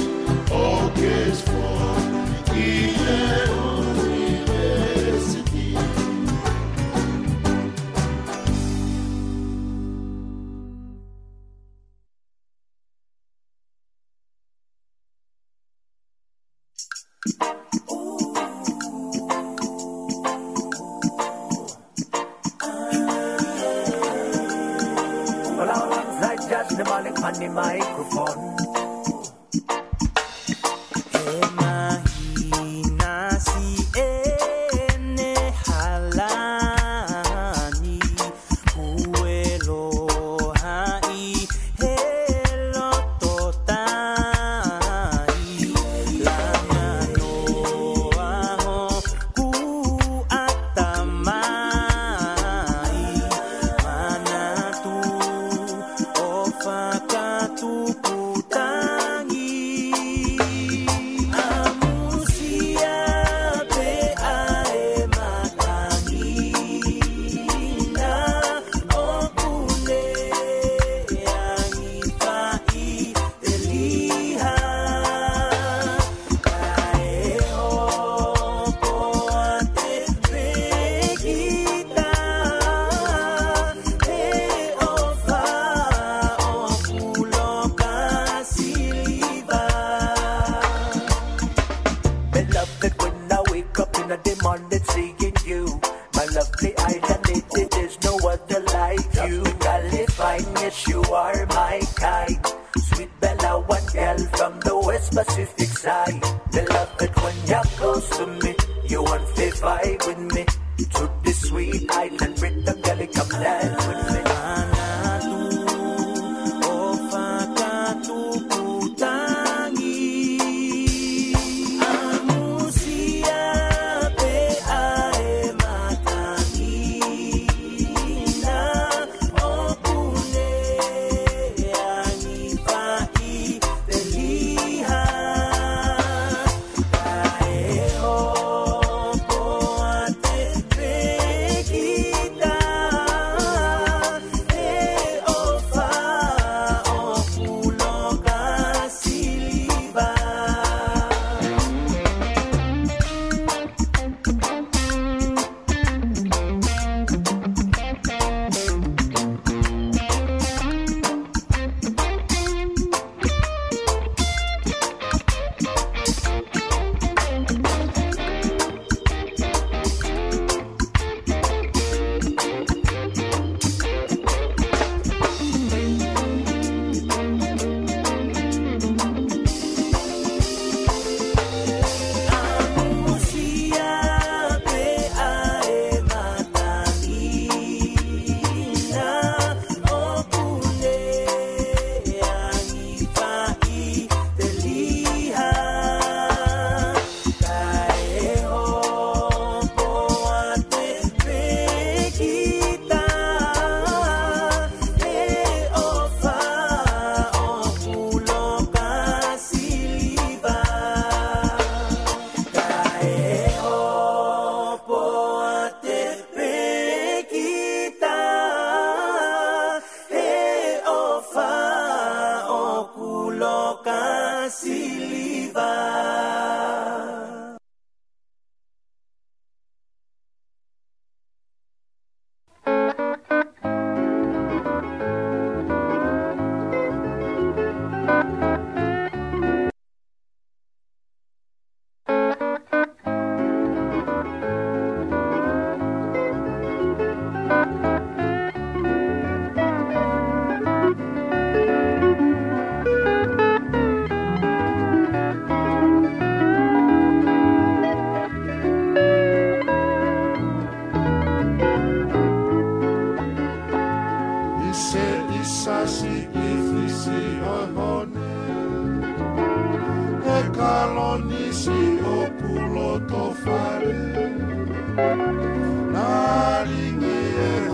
with 110.06 110.18
me. 110.36 110.46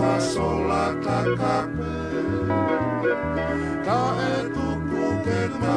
façon 0.03 0.53
la 0.71 0.85
cacape. 1.05 1.99
Ca 3.87 4.01
e 4.31 4.35
tu 4.55 4.67
cu 4.87 5.03
che 5.25 5.41
fa 5.59 5.73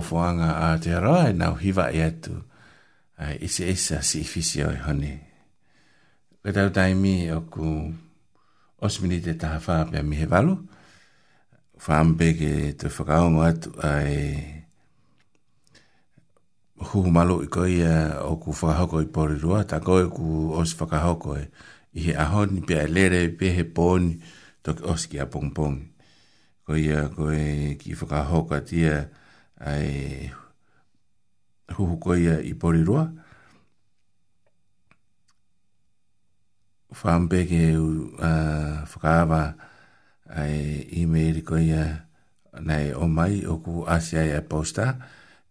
fofoanga 0.00 0.48
a 0.72 0.76
te 0.82 0.94
roa 0.98 1.28
e 1.28 1.32
nau 1.36 1.54
hiva 1.60 1.88
e 1.92 2.00
atu. 2.04 2.32
Ai, 3.20 3.36
isi 3.46 3.64
isa 3.68 4.00
si 4.02 4.20
ifisi 4.24 4.64
oi 4.64 4.78
honi. 4.86 5.12
Ka 6.42 6.50
tau 6.56 6.70
taimi 6.72 7.28
o 7.36 7.40
ku 7.52 7.68
osmini 8.80 9.18
te 9.24 9.32
taha 9.40 9.60
wha 9.66 9.76
pia 9.90 10.02
mihe 10.02 10.26
walu. 10.32 10.54
Whaambe 11.84 12.28
ke 12.40 12.52
tu 12.80 12.88
whakaongo 12.88 13.42
atu 13.50 13.68
ai 13.84 14.14
huhumalu 16.80 17.36
i 17.44 17.48
koi 17.54 17.74
a 17.84 18.24
o 18.24 18.36
ku 18.40 18.50
whakahoko 18.56 19.04
i 19.04 19.08
pori 19.14 19.36
rua. 19.44 19.66
Ta 19.68 19.80
koe 19.84 20.08
ku 20.08 20.54
os 20.56 20.72
whakahoko 20.78 21.36
e 21.40 21.44
i 21.96 21.98
he 22.08 22.12
ahoni 22.24 22.60
pia 22.64 22.82
e 22.86 22.88
lere 22.88 23.22
pia 23.36 23.52
e 23.52 23.56
he 23.60 23.64
pōni 23.76 24.16
toki 24.64 24.84
oski 24.92 25.16
a 25.20 25.26
pongpong. 25.28 25.78
Koi 26.64 26.84
a 26.96 27.00
koe 27.12 27.74
ki 27.80 27.90
whakahoko 28.00 28.56
atia 28.56 28.94
a 28.96 29.08
ai 29.64 30.28
huhukoia 31.78 32.40
i 32.42 32.54
porirua. 32.54 33.04
Whaampe 36.90 37.44
ke 37.46 37.60
u 37.78 38.10
uh, 38.16 38.82
whakaawa 38.90 39.42
ai 40.40 40.88
i 40.96 41.04
me 41.06 41.28
irikoia 41.30 41.84
nei 42.66 42.90
o 42.96 43.06
mai 43.06 43.44
o 43.46 43.58
ku 43.62 43.84
asia 43.86 44.24
e 44.26 44.40
posta 44.42 44.96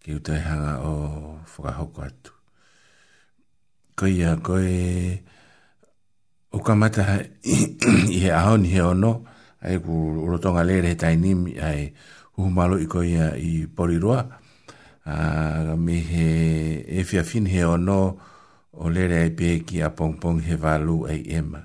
ki 0.03 0.18
u 0.20 0.20
te 0.26 0.36
hanga 0.43 0.74
o 0.84 1.39
whakahoko 1.53 2.01
atu. 2.10 2.34
Koia 3.95 4.36
koe 4.43 5.24
o 6.51 6.60
kamata 6.60 7.05
i 8.10 8.20
he 8.20 8.32
ahon 8.34 8.66
he 8.68 8.82
ono 8.84 9.14
ai 9.64 9.80
ku 9.84 9.93
urotonga 10.26 10.64
lere 10.68 10.88
he 10.91 10.95
tainimi 10.99 11.55
ai 11.60 11.88
u 12.40 12.50
malo 12.50 12.80
i 12.80 12.86
koi 12.88 13.18
a 13.20 13.36
i 13.36 13.68
poriroa. 13.76 14.24
Uh, 15.06 15.80
mi 15.80 16.00
he 16.00 16.30
e 17.00 17.04
fia 17.04 17.24
fin 17.24 17.46
he 17.50 17.66
ono 17.66 18.18
o 18.72 18.90
lere 18.90 19.18
ai 19.24 19.32
pe 19.38 19.50
ki 19.68 19.82
a 19.84 19.90
pong 19.98 20.16
pong 20.22 20.40
he 20.48 20.56
valu 20.64 20.98
ai 21.12 21.22
ema. 21.40 21.62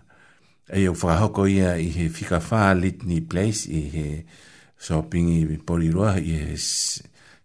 E 0.66 0.82
o 0.90 0.94
whakahoko 1.00 1.42
ia 1.56 1.70
i 1.78 1.88
he 1.96 2.04
fika 2.16 2.38
wha 2.48 2.62
litni 2.80 3.18
place 3.30 3.60
i 3.68 3.80
he 3.94 4.06
shopping 4.84 5.28
i 5.40 5.58
poriroa 5.68 6.12
i 6.18 6.34
he 6.42 6.56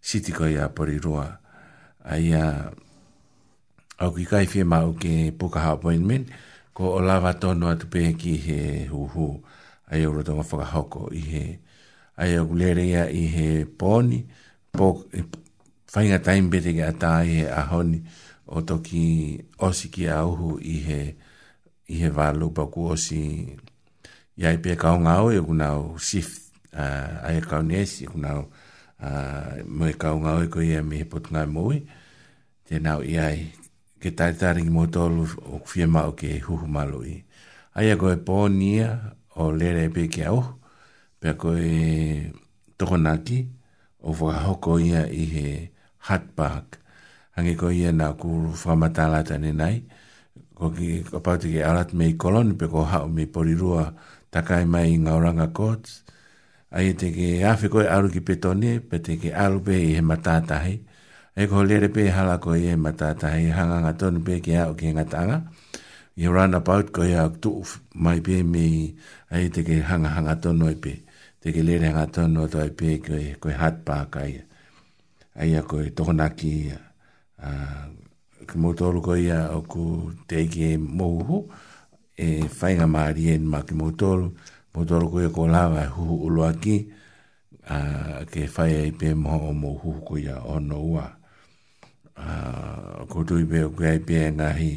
city 0.08 0.32
koi 0.38 0.54
a 0.62 0.70
poriroa. 0.76 1.28
A 2.02 2.18
ia 2.28 2.44
au 4.02 4.10
ki 4.16 4.24
kai 4.30 4.46
fia 4.52 4.64
mau 4.72 4.88
ke 5.02 5.14
pukaha 5.38 5.70
appointment 5.78 6.26
ko 6.76 6.96
o 6.96 7.00
lava 7.08 7.32
tono 7.42 7.68
atu 7.72 7.86
pe 7.92 8.02
ki 8.20 8.32
he 8.46 8.60
huhu. 8.92 9.28
A 9.90 9.98
i 10.00 10.06
o 10.06 10.12
rotonga 10.16 10.42
whakahoko 10.48 11.10
i 11.14 11.20
he 11.32 11.44
poriroa 11.44 11.69
ai 12.20 12.36
o 12.38 12.44
gulere 12.44 12.82
ia 12.84 13.04
i 13.08 13.22
he 13.34 13.46
pōni, 13.80 14.18
pō, 14.76 14.86
e, 15.16 15.24
whainga 15.94 16.18
taimbete 16.26 16.74
ki 16.76 16.84
a 16.84 16.90
i 17.24 17.38
he 17.38 17.46
ahoni 17.48 18.02
o 18.52 18.60
toki 18.68 19.06
osi 19.64 19.88
ki 19.94 20.10
a 20.12 20.18
uhu 20.28 20.58
i 20.60 20.76
he, 20.84 21.00
i 21.90 22.00
he 22.02 22.10
wālo 22.16 22.50
pa 22.52 22.66
ku 22.68 22.90
osi 22.92 23.22
i 24.36 24.42
ai 24.46 24.60
pē 24.60 24.76
kao 24.80 25.00
ngā 25.00 25.16
oi 25.30 25.38
o 25.38 25.40
e 25.42 25.46
kuna 25.48 25.70
o 25.80 25.86
sif 25.96 26.28
uh, 26.76 27.24
ai 27.26 27.40
e 27.40 27.44
kao 27.48 27.62
nesi, 27.64 28.04
e 28.04 28.10
kuna 28.12 28.36
au 28.36 28.44
uh, 28.44 29.64
mo 29.76 29.88
e 29.90 29.96
kao 29.96 30.20
ngā 30.22 30.36
oi 30.42 30.50
ko 30.52 30.60
ia 30.66 30.84
me 30.84 31.00
he 31.00 31.08
potu 31.08 31.32
ngā 31.36 31.46
moi, 31.52 31.80
tēnā 32.68 32.98
o 33.00 33.04
i 33.06 33.16
ai 33.18 33.36
ke 34.00 34.12
tai 34.16 34.32
tāri 34.40 34.68
ki 34.68 34.76
motolu 34.76 35.24
o 35.50 35.62
kufia 35.64 35.88
mao 35.88 36.12
ke 36.16 36.36
huhu 36.44 36.68
malo 36.68 37.00
i. 37.04 37.16
Ai 37.76 37.92
a 37.92 37.96
koe 38.00 38.16
pōni 38.16 38.74
ia 38.76 38.92
o 39.40 39.50
lere 39.56 39.86
e 39.88 39.92
pē 39.92 40.06
ki 40.12 40.24
a 40.28 40.32
uhu, 40.36 40.59
pea 41.20 41.34
koe 41.36 42.32
tokonaki 42.80 43.38
o 44.08 44.12
whakahoko 44.18 44.80
ia 44.80 45.04
i 45.06 45.24
he 45.28 45.46
hot 46.08 46.24
park. 46.34 46.78
Hange 47.36 47.54
koe 47.60 47.76
ia 47.76 47.92
nā 47.92 48.08
kūru 48.16 48.54
whamatālata 48.62 49.36
ni 49.38 49.52
nai. 49.52 49.84
Ko 50.56 50.70
ki 50.72 51.04
ko 51.12 51.20
pauti 51.24 51.52
ki 51.52 51.60
alat 51.64 51.92
mei 51.92 52.14
koloni 52.16 52.56
pe 52.56 52.66
ko 52.72 52.84
hao 52.88 53.08
mei 53.08 53.26
porirua 53.28 53.92
takai 54.32 54.64
mai 54.64 54.86
i 54.96 54.96
ngauranga 54.98 55.46
kōts. 55.52 56.00
Ai 56.72 56.92
te 56.96 57.12
ki 57.12 57.44
awhi 57.44 57.68
koe 57.68 57.84
aru 57.88 58.08
ki 58.08 58.20
petone 58.24 58.78
pe 58.80 58.98
te 59.04 59.16
ki 59.20 59.32
aru 59.36 59.60
pe 59.64 59.76
i 59.76 59.92
he 59.98 60.02
matātahi. 60.04 60.74
Ai 61.36 61.46
ko 61.52 61.60
lere 61.64 61.88
pe 61.92 62.08
hala 62.10 62.38
koe 62.40 62.56
i 62.64 62.68
he 62.72 62.76
hanga 62.76 63.58
hanganga 63.60 63.92
tonu 64.00 64.24
pe 64.24 64.40
ki 64.40 64.52
hao 64.56 64.72
ki 64.74 64.94
ngatanga. 64.96 65.44
I 66.16 66.24
runabout 66.32 66.90
koe 66.96 67.12
hao 67.12 67.28
tuu 67.30 67.60
mai 67.94 68.20
pe 68.24 68.40
mei 68.42 68.88
ai 69.30 69.48
te 69.52 69.64
ki 69.64 69.80
hanga 69.84 70.08
hanga 70.16 70.36
tonu 70.40 70.72
pe 70.80 70.96
te 71.40 71.48
ke 71.56 71.62
lere 71.64 71.88
ngā 71.94 72.02
tono 72.12 72.42
to 72.52 72.60
e 72.60 72.68
pē 72.78 72.94
koe, 73.04 73.20
koe 73.40 73.54
hatpā 73.56 73.96
kai, 74.12 74.32
aia 75.40 75.62
koe 75.70 75.86
tohonaki, 75.96 76.54
uh, 76.68 77.86
ka 78.50 78.54
mōtoro 78.60 79.00
koe 79.04 79.16
ia 79.24 79.38
o 79.56 79.60
ku 79.64 79.84
te 80.28 80.42
ke 80.52 80.68
mōhu, 80.80 81.38
e 82.20 82.28
whainga 82.58 82.86
maari 82.90 83.24
e 83.32 83.38
nma 83.40 83.62
ki 83.68 83.74
mōtoro, 83.80 84.26
mōtoro 84.76 85.08
koe 85.14 85.30
ko 85.32 85.46
lawa 85.48 85.86
e 85.86 85.94
huhu 85.94 86.18
ulo 86.28 86.44
aki, 86.44 86.76
uh, 87.72 88.20
ke 88.30 88.44
whai 88.54 88.72
e 88.92 88.92
pē 89.00 89.14
mō 89.22 89.40
o 89.48 89.56
mōhu 89.62 89.96
koe 90.06 90.20
ia 90.26 90.36
o 90.44 90.58
no 90.60 90.82
ua. 90.92 91.06
Uh, 92.20 93.06
ko 93.08 93.24
tui 93.24 93.46
pē 93.48 93.64
o 93.70 93.72
koe 93.80 93.94
e 93.96 94.04
pē 94.04 94.28
ngahi, 94.36 94.72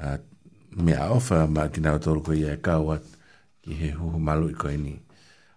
uh, 0.00 0.16
mea 0.80 1.10
ofa 1.12 1.44
ma 1.46 1.68
ki 1.68 1.84
nā 1.84 1.98
tōru 2.00 2.24
koe 2.24 2.40
ia 2.40 2.56
e 2.56 2.62
kāwat, 2.64 3.04
ki 3.60 3.76
he 3.82 3.92
huhu 4.00 4.16
malu 4.16 4.48
i 4.48 4.56
koe 4.56 4.78
nii 4.80 4.98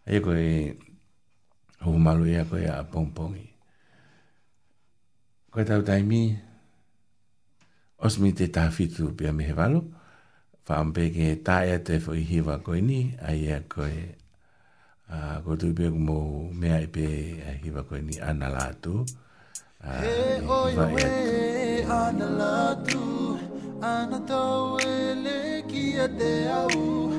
e 0.05 0.19
koe 0.19 0.47
ho 1.83 1.91
malu 1.99 2.25
ia 2.27 2.43
koe 2.51 2.63
a 2.67 2.83
pompongi. 2.91 3.47
Koe 5.51 5.63
tau 5.67 5.81
taimi, 5.87 6.35
osmi 8.03 8.31
te 8.37 8.47
tāwhitu 8.55 9.11
pia 9.17 9.31
mehevalu, 9.35 9.81
whaampeke 10.67 11.27
tāia 11.47 11.77
te 11.87 11.99
fo 12.03 12.11
hiwa 12.15 12.59
koe 12.65 12.81
ni, 12.81 13.13
a 13.21 13.33
ia 13.35 13.59
koe 13.69 13.93
a 15.09 15.39
koe 15.45 15.57
tui 15.61 15.73
pia 15.77 15.91
kumo 15.91 16.49
mea 16.53 16.81
i 16.81 16.87
pe 16.87 17.07
a 17.49 17.55
hiwa 17.63 17.83
koe 17.87 18.01
ni 18.01 18.19
ana 18.19 18.49
lātu. 18.51 19.03
He 19.83 20.17
e 20.39 20.43
oi 20.47 20.75
e 21.05 21.83
ana 21.91 22.27
lātu, 22.41 23.03
ana 23.83 24.19
tau 24.27 24.79
e 24.79 24.99
le 25.23 25.39
kia 25.67 26.07
te 26.17 26.33
au, 26.57 27.11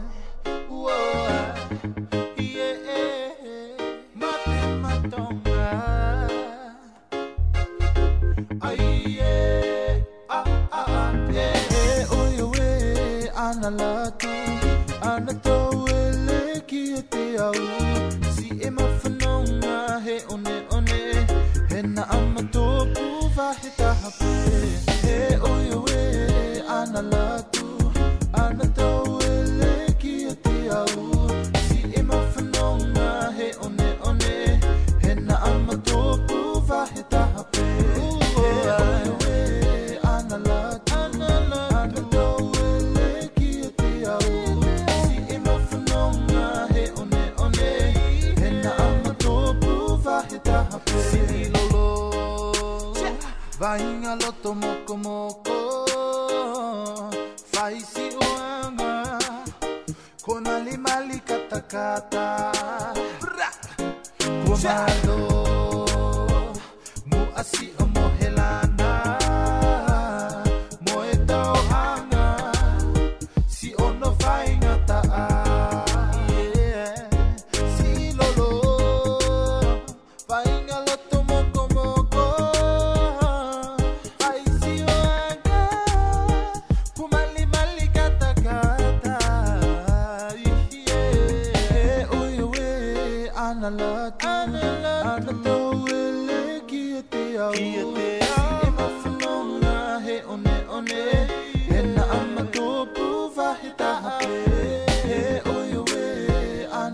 kata 61.77 62.36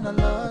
I 0.06 0.10
love. 0.12 0.43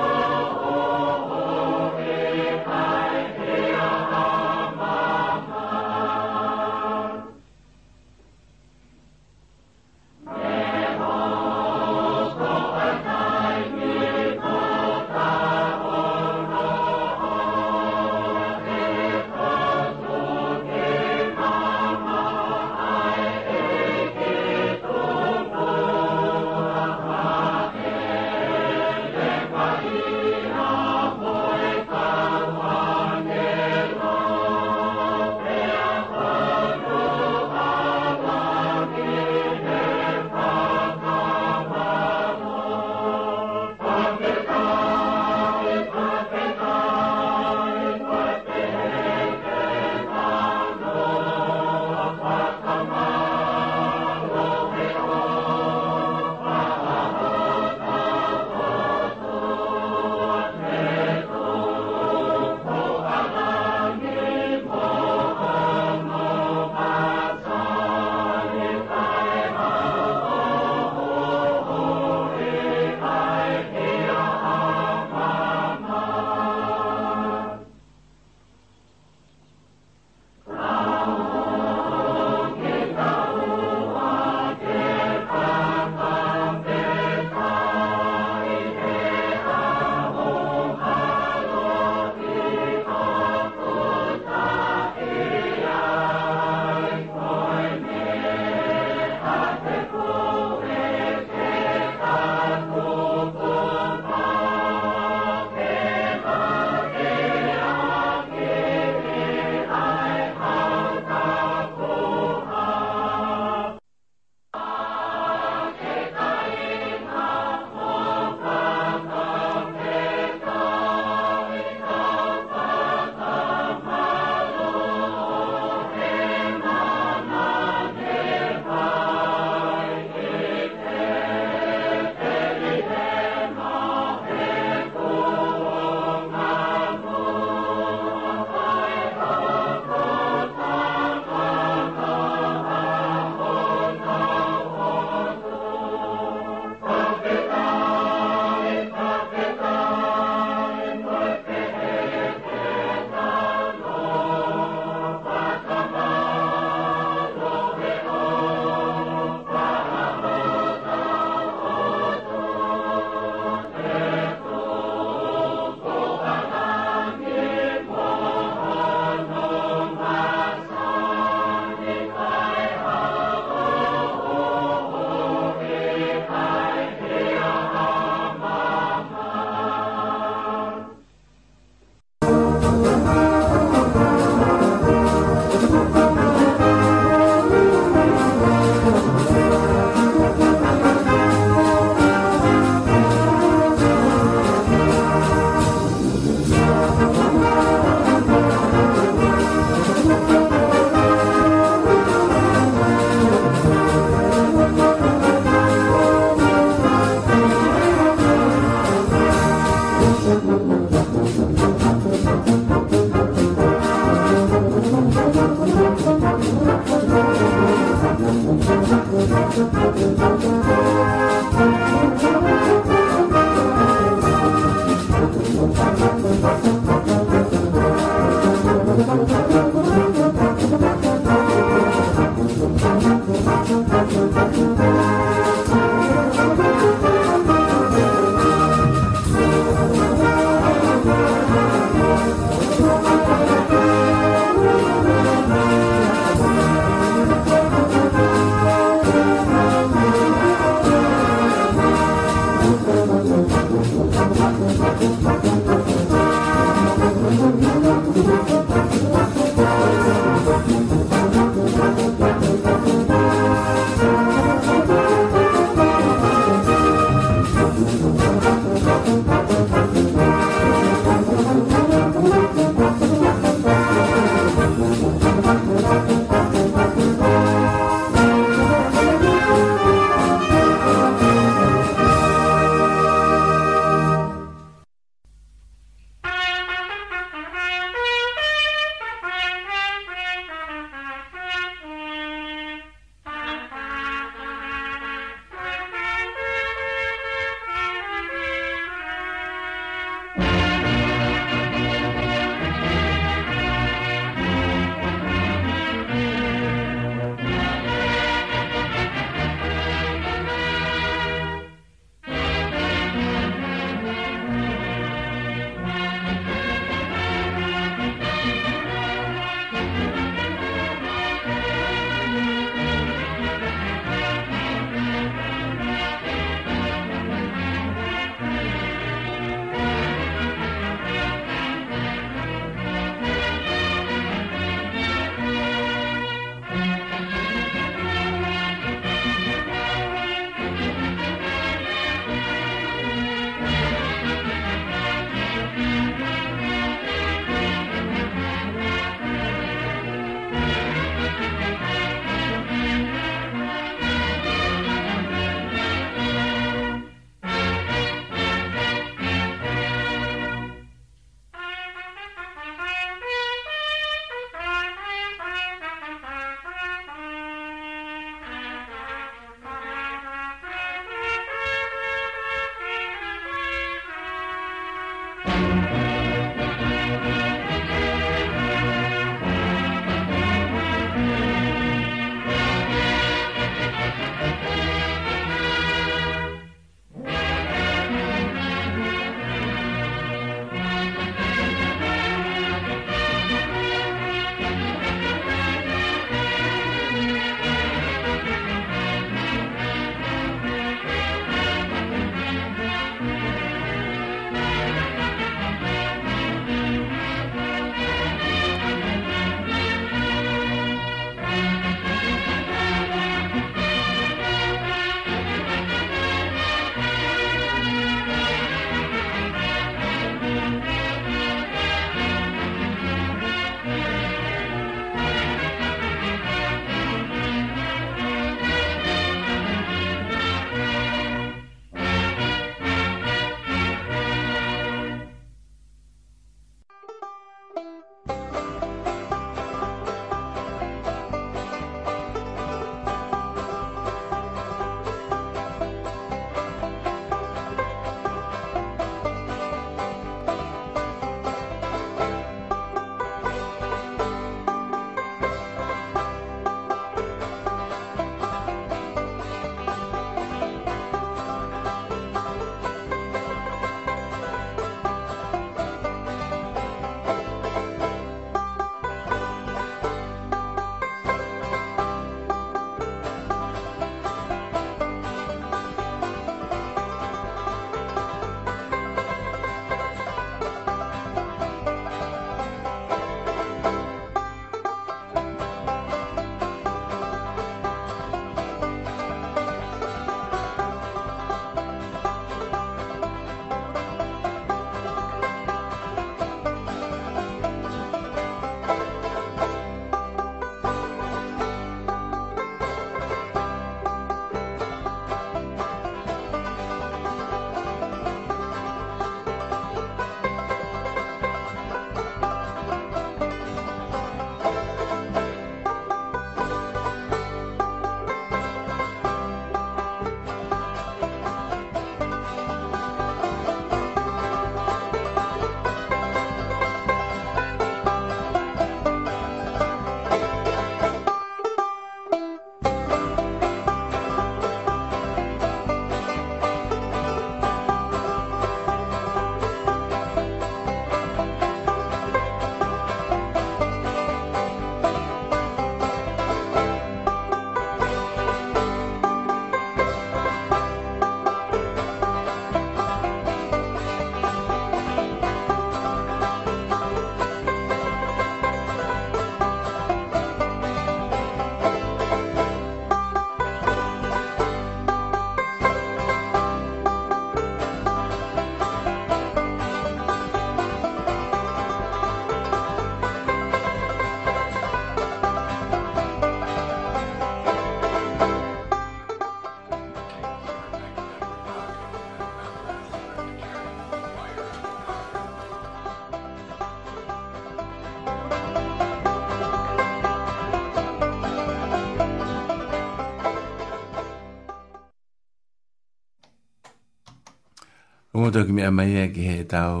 mō 598.44 598.50
tōki 598.52 598.74
mea 598.76 598.90
mai 598.92 599.14
e 599.16 599.22
ki 599.32 599.44
he 599.48 599.60
tau 599.64 600.00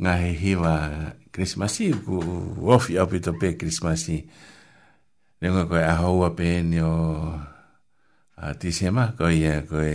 ngā 0.00 0.12
he 0.22 0.28
hiwa 0.40 0.70
Christmasi, 1.36 1.90
ku 2.06 2.16
wofi 2.64 2.96
au 2.96 3.04
pito 3.10 3.34
pe 3.36 3.50
Christmasi. 3.60 4.22
Nē 5.44 5.52
ngā 5.52 5.64
koe 5.68 5.82
ahaua 5.84 6.30
pe 6.38 6.48
ni 6.64 6.80
o 6.80 6.92
Tisema, 8.62 9.10
koe 9.18 9.34
ia 9.36 9.58
koe 9.68 9.92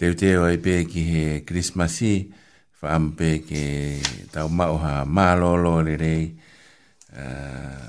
teu 0.00 0.16
teo 0.18 0.46
ai 0.48 0.58
pe 0.64 0.80
ki 0.90 1.04
he 1.12 1.22
Christmasi, 1.46 2.14
whaam 2.82 3.12
pe 3.18 3.30
ki 3.46 3.64
tau 4.34 4.50
mauha 4.50 5.04
mālolo 5.06 5.76
le 5.86 5.94
rei, 6.02 6.24
uh, 7.14 7.86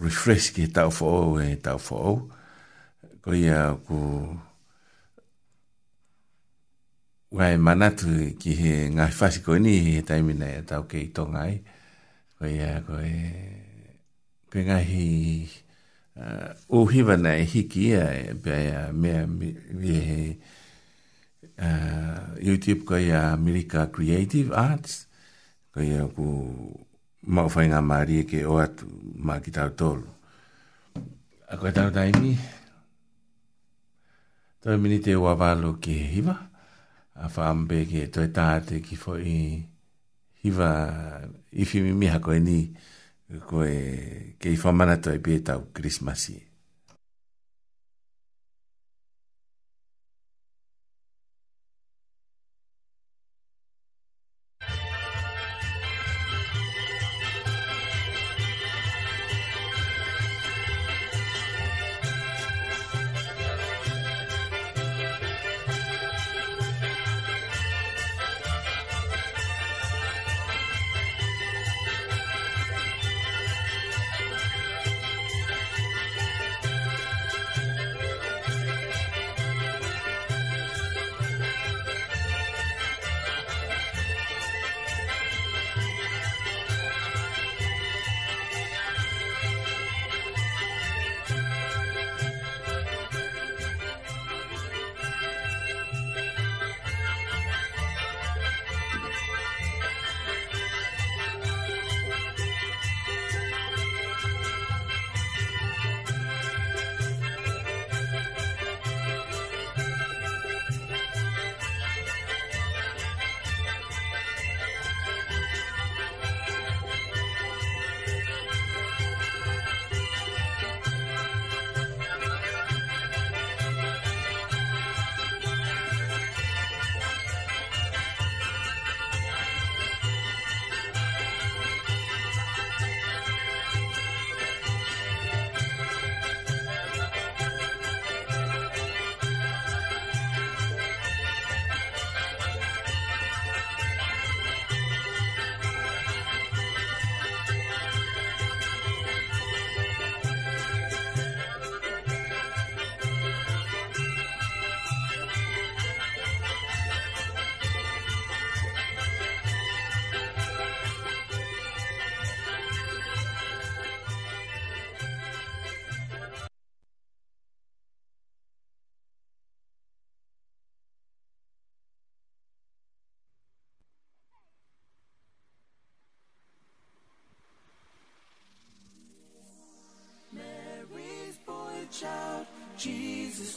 refresh 0.00 0.54
ki 0.56 0.70
tau 0.76 0.88
fo'o 0.94 1.36
e 1.44 1.52
tau 1.60 1.76
fo'o. 1.76 2.16
Koe 3.20 3.44
ia 3.44 3.68
ku... 3.76 4.04
Kui 4.24 4.44
wai 7.32 7.56
manatu 7.58 8.06
ki 8.40 8.52
he 8.60 8.72
ngai 8.94 9.10
whasi 9.18 9.40
koe 9.46 9.58
ni 9.58 9.72
he 9.86 9.94
taimi 10.08 10.34
nei 10.42 10.58
e 10.60 10.62
tau 10.70 10.82
ke 10.90 10.98
i 11.08 11.10
Koe 12.36 12.50
ia 12.52 12.82
koe, 12.84 13.12
koe 14.52 14.60
ngai 14.66 14.84
hi 14.84 15.04
uh, 16.20 16.52
uhiwa 16.68 17.16
nei 17.16 17.46
hiki 17.48 17.80
ia 17.88 18.04
e 18.12 18.32
bai 18.44 18.66
a 18.76 18.92
mea 18.92 19.24
mi 19.24 19.92
he 20.08 20.20
uh, 21.64 22.20
YouTube 22.44 22.84
koe 22.84 23.00
ia 23.06 23.32
America 23.32 23.86
Creative 23.88 24.52
Arts. 24.52 25.06
Koe 25.72 25.86
ia 25.88 26.04
ku 26.12 26.28
mau 27.24 27.48
whai 27.48 27.70
ngā 27.72 27.80
maari 27.80 28.20
e 28.20 28.26
ke 28.28 28.44
oatu 28.44 28.84
mā 29.16 29.40
ki 29.40 29.56
tau 29.56 29.72
tōlu. 29.72 31.00
A 31.48 31.56
koe 31.56 31.72
tau 31.72 31.88
taimi, 31.88 32.36
tau 34.60 34.76
mini 34.76 35.00
te 35.00 35.16
e 35.16 35.22
wawalo 35.24 35.78
ki 35.80 35.96
he 36.02 36.12
hiwa. 36.18 36.36
Koe 36.36 36.45
a 37.24 37.26
whaambe 37.34 37.84
ki 37.90 38.02
e 38.06 38.08
toi 38.14 38.26
tāte 38.36 38.80
ki 38.86 38.96
fo 39.00 39.16
i 39.18 39.34
hiva 40.44 40.68
i 41.52 41.64
fimi 41.68 41.94
miha 42.00 42.20
koe 42.24 42.38
ni 42.44 42.58
koe 43.50 43.74
ke 44.40 44.52
i 44.52 44.58
whamana 44.64 44.98
toi 45.02 45.16
pietau 45.22 45.64
Christmas 45.76 46.28
i. 46.34 46.38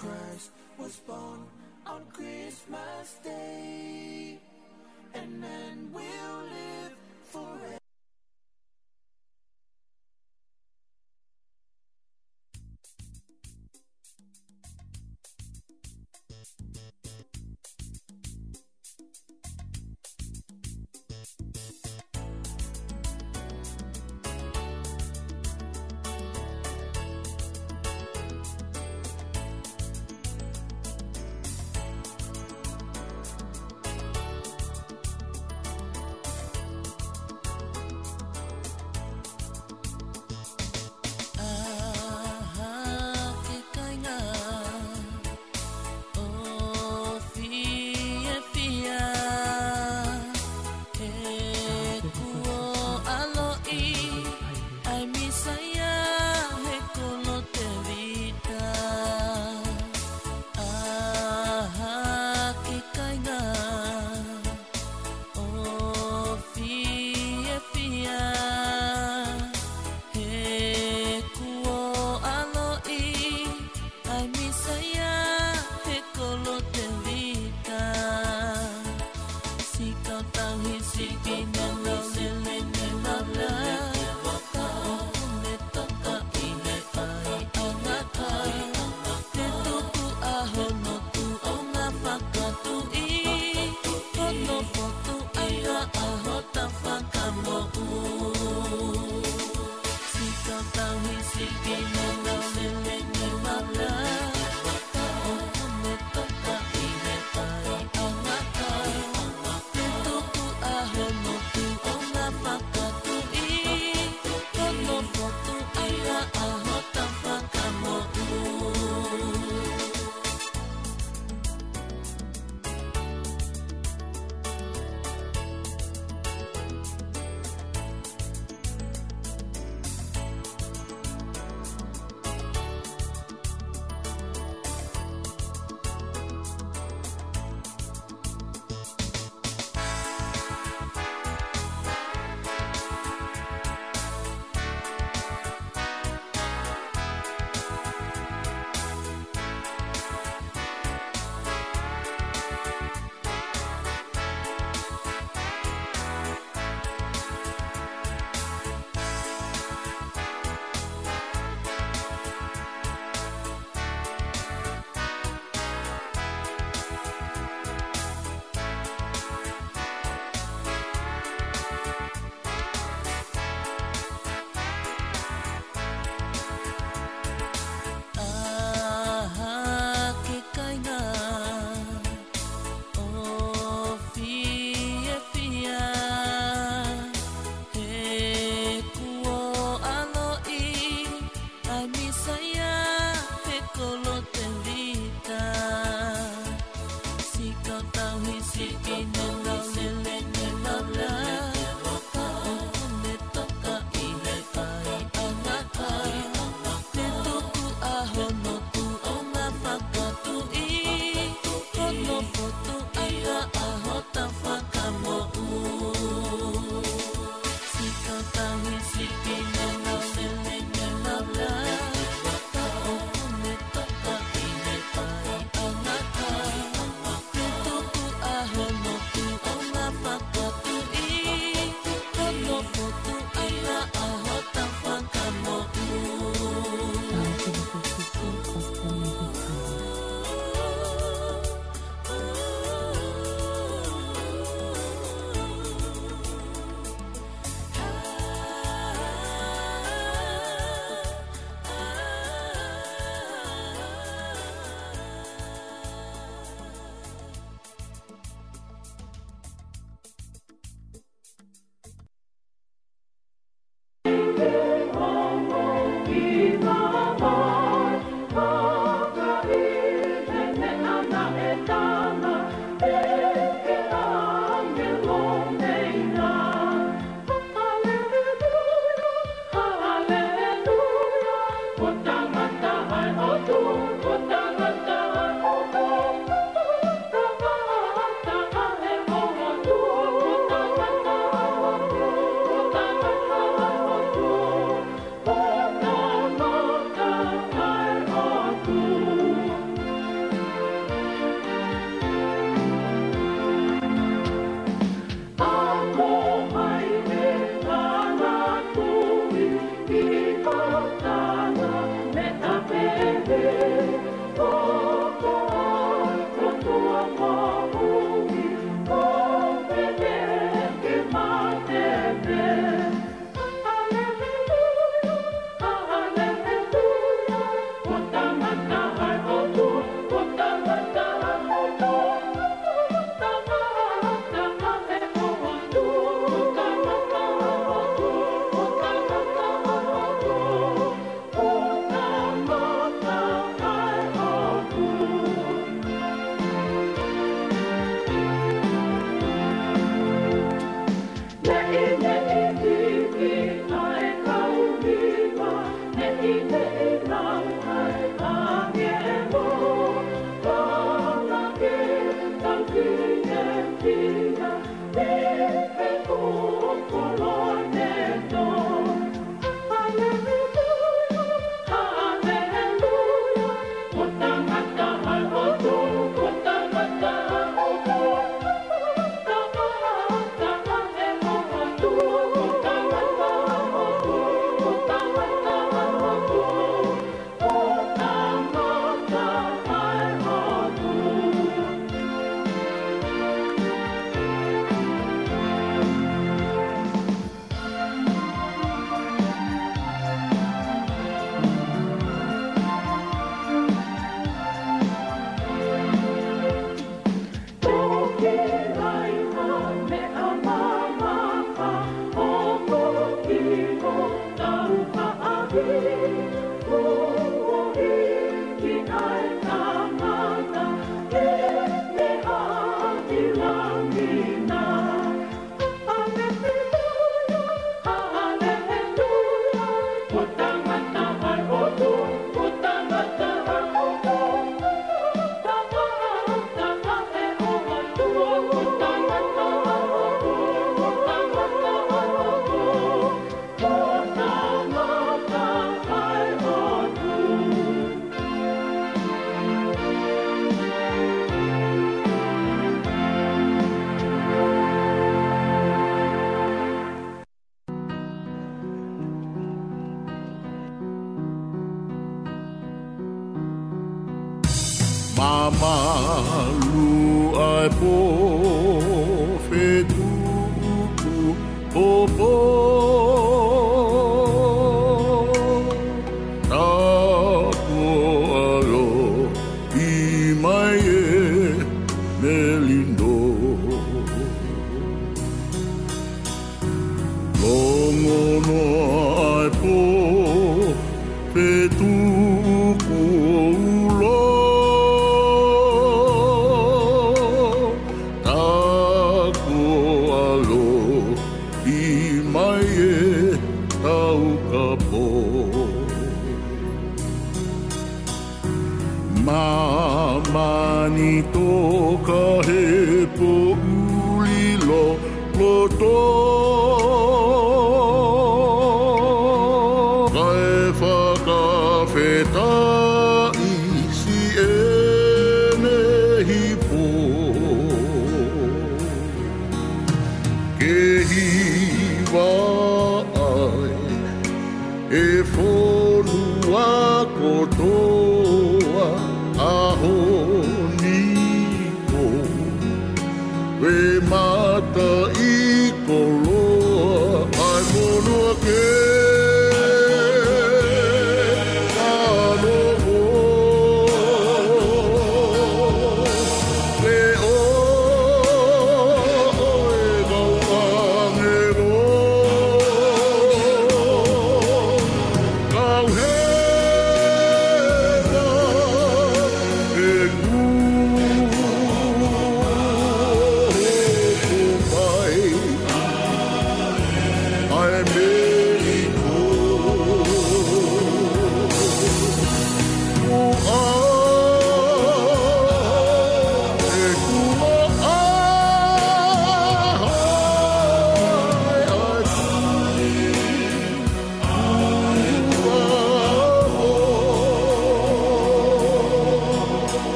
Christ 0.00 0.50
was 0.78 0.96
born 1.04 1.44
on 1.84 2.00
Christmas 2.16 3.20
Day. 3.22 3.39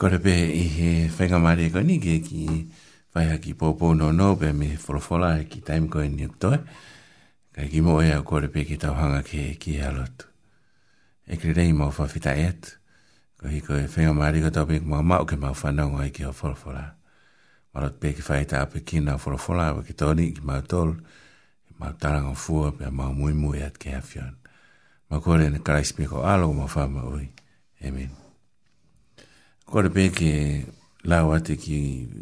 Kore 0.00 0.16
pe 0.18 0.30
i 0.32 0.62
he 0.74 0.90
whainga 1.12 1.36
mare 1.44 1.66
ko 1.70 1.82
ni 1.84 1.98
ke 2.00 2.14
ki 2.24 2.42
whai 3.12 3.26
haki 3.30 3.52
pōpō 3.52 3.90
no 3.98 4.08
no 4.16 4.30
pe 4.40 4.48
me 4.56 4.70
wholofola 4.80 5.34
e 5.42 5.44
ki 5.44 5.58
taim 5.66 5.90
ko 5.92 6.00
ni 6.00 6.24
toi. 6.40 6.56
Kai 7.52 7.68
ki 7.68 7.82
mo 7.84 7.98
ea 8.00 8.22
kore 8.24 8.48
pe 8.48 8.64
ki 8.64 8.78
tau 8.80 8.96
hanga 8.96 9.20
ke 9.22 9.58
ki 9.60 9.74
e 9.76 9.82
alotu. 9.90 10.24
E 11.28 11.36
kre 11.36 11.52
rei 11.56 11.74
mo 11.76 11.90
whawhita 11.92 12.32
e 12.32 12.46
atu. 12.48 12.72
Ko 13.40 13.52
hi 13.52 13.60
ko 13.66 13.74
e 13.76 13.82
whainga 13.92 14.14
mare 14.16 14.40
ko 14.40 14.48
tau 14.48 14.64
pe 14.70 14.80
ki 14.80 14.86
mga 14.88 15.04
mau 15.12 15.28
ke 15.28 15.36
mau 15.36 15.52
whanau 15.52 15.92
ngai 15.98 16.08
ki 16.16 16.24
o 16.30 16.32
wholofola. 16.32 16.86
Marot 17.74 18.00
pe 18.00 18.14
ki 18.16 18.24
whaita 18.30 18.62
ape 18.64 18.80
ki 18.88 19.04
na 19.04 19.18
wholofola 19.20 19.68
wa 19.76 19.84
ki 19.84 19.98
tōni 20.00 20.30
ki 20.40 20.46
mau 20.48 20.64
tolu. 20.64 20.96
Mau 21.76 21.92
tarangon 22.00 22.40
fua 22.40 22.72
pe 22.72 22.88
a 22.88 22.90
mau 22.90 23.12
mui 23.12 23.36
mui 23.36 23.60
at 23.68 23.76
ke 23.76 23.92
hafion. 23.98 24.32
Ma 25.12 25.20
kore 25.20 25.50
ne 25.52 25.60
karaisipi 25.60 26.08
ko 26.08 26.24
alo 26.24 26.52
mo 26.56 26.72
whama 26.72 27.04
ui. 27.12 27.28
Amen. 27.84 28.08
Amen. 28.08 28.28
Kore 29.70 29.86
pe 29.94 30.10
ke 30.16 30.32
lau 31.08 31.26
ate 31.36 31.54
ki 31.62 31.78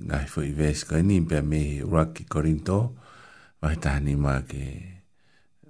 ngai 0.07 0.27
fo 0.33 0.41
i 0.45 0.53
vesi 0.59 0.83
ka 0.89 0.95
e 1.01 1.01
ini 1.05 1.17
pe 1.31 1.39
me 1.51 1.61
ura 1.91 2.03
ki 2.15 2.23
korinto 2.33 2.79
wahi 3.61 3.77
tahani 3.83 4.15
ma 4.25 4.35
ke 4.51 4.61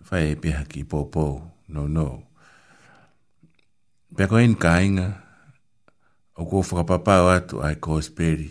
fai 0.06 0.24
e 0.32 0.40
piha 0.42 0.62
ki 0.70 0.80
popo 0.90 1.24
no 1.74 1.82
no. 1.96 2.06
Pe 4.16 4.24
ko 4.30 4.36
in 4.46 4.54
ka 4.62 4.72
inga 4.86 5.06
o 6.42 6.42
kua 6.50 6.60
whakapapa 6.68 7.14
o 7.24 7.28
atu 7.38 7.56
ai 7.66 7.76
ko 7.84 7.90
speri 8.08 8.48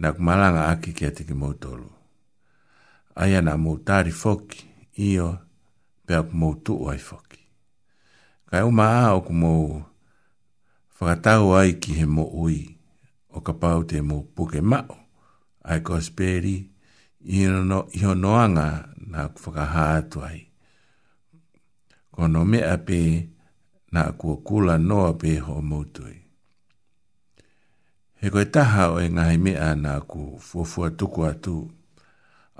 na 0.00 0.08
kumalanga 0.14 0.62
aki 0.72 0.90
ki 0.96 1.02
ate 1.08 1.22
ki 1.28 1.32
mautolo. 1.40 1.88
Ai 3.20 3.32
ana 3.40 3.54
mautari 3.64 4.12
foki 4.22 4.60
io 5.08 5.28
pe 6.06 6.12
a 6.20 6.20
kumautu 6.28 6.72
o 6.84 6.92
ai 6.92 7.00
foki. 7.08 7.40
Kai 8.48 8.62
umaa 8.70 9.06
o 9.16 9.20
kumau 9.24 9.24
kumautu 9.68 9.88
whakatau 11.00 11.54
ai 11.58 11.72
ki 11.78 11.92
he 11.94 12.06
mo 12.10 12.24
ui 12.42 12.58
o 13.30 13.38
ka 13.46 13.52
pau 13.60 13.80
te 13.88 13.96
mo 14.08 14.16
puke 14.34 14.58
mao 14.70 14.96
ai 15.68 15.78
ko 15.86 15.94
speri 16.02 16.56
i 17.22 17.38
hono, 17.52 17.86
noanga 18.22 18.68
na 19.12 19.20
whakaha 19.40 19.82
atu 19.98 20.18
ai. 20.30 20.40
Ko 22.12 22.26
no 22.26 22.40
me 22.50 22.58
ape 22.74 23.00
na 23.94 24.02
kua 24.18 24.36
kula 24.46 24.74
noa 24.88 25.10
pe 25.20 25.30
ho 25.44 25.54
moutui. 25.70 26.16
He 28.18 28.26
koe 28.34 28.44
taha 28.54 28.84
o 28.98 28.98
e 28.98 29.06
ngahi 29.14 29.38
mea 29.44 29.70
na 29.84 29.92
ku 30.10 30.22
fuafua 30.46 30.88
tuku 30.98 31.20
atu, 31.30 31.56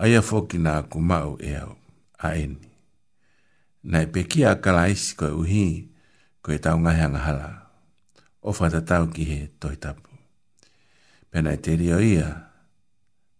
aia 0.02 0.20
foki 0.28 0.58
na 0.66 0.74
ku 0.90 0.98
mau 1.10 1.30
e 1.42 1.50
au, 1.62 1.74
a 2.22 2.28
eni. 2.42 2.68
Na 3.90 3.98
e 4.06 4.06
pekia 4.12 4.50
kala 4.62 4.82
isi 4.94 5.10
koe 5.18 5.32
uhi, 5.42 5.66
koe 6.44 6.54
tau 6.64 6.76
ngahi 6.82 7.02
anga 7.06 7.18
halaa 7.26 7.67
o 8.42 8.52
whaatatau 8.52 9.08
ki 9.14 9.24
he 9.30 9.40
toitapu. 9.60 10.08
Pena 11.30 11.52
e 11.56 11.60
te 11.62 11.74
rio 11.76 11.98
ia, 12.00 12.28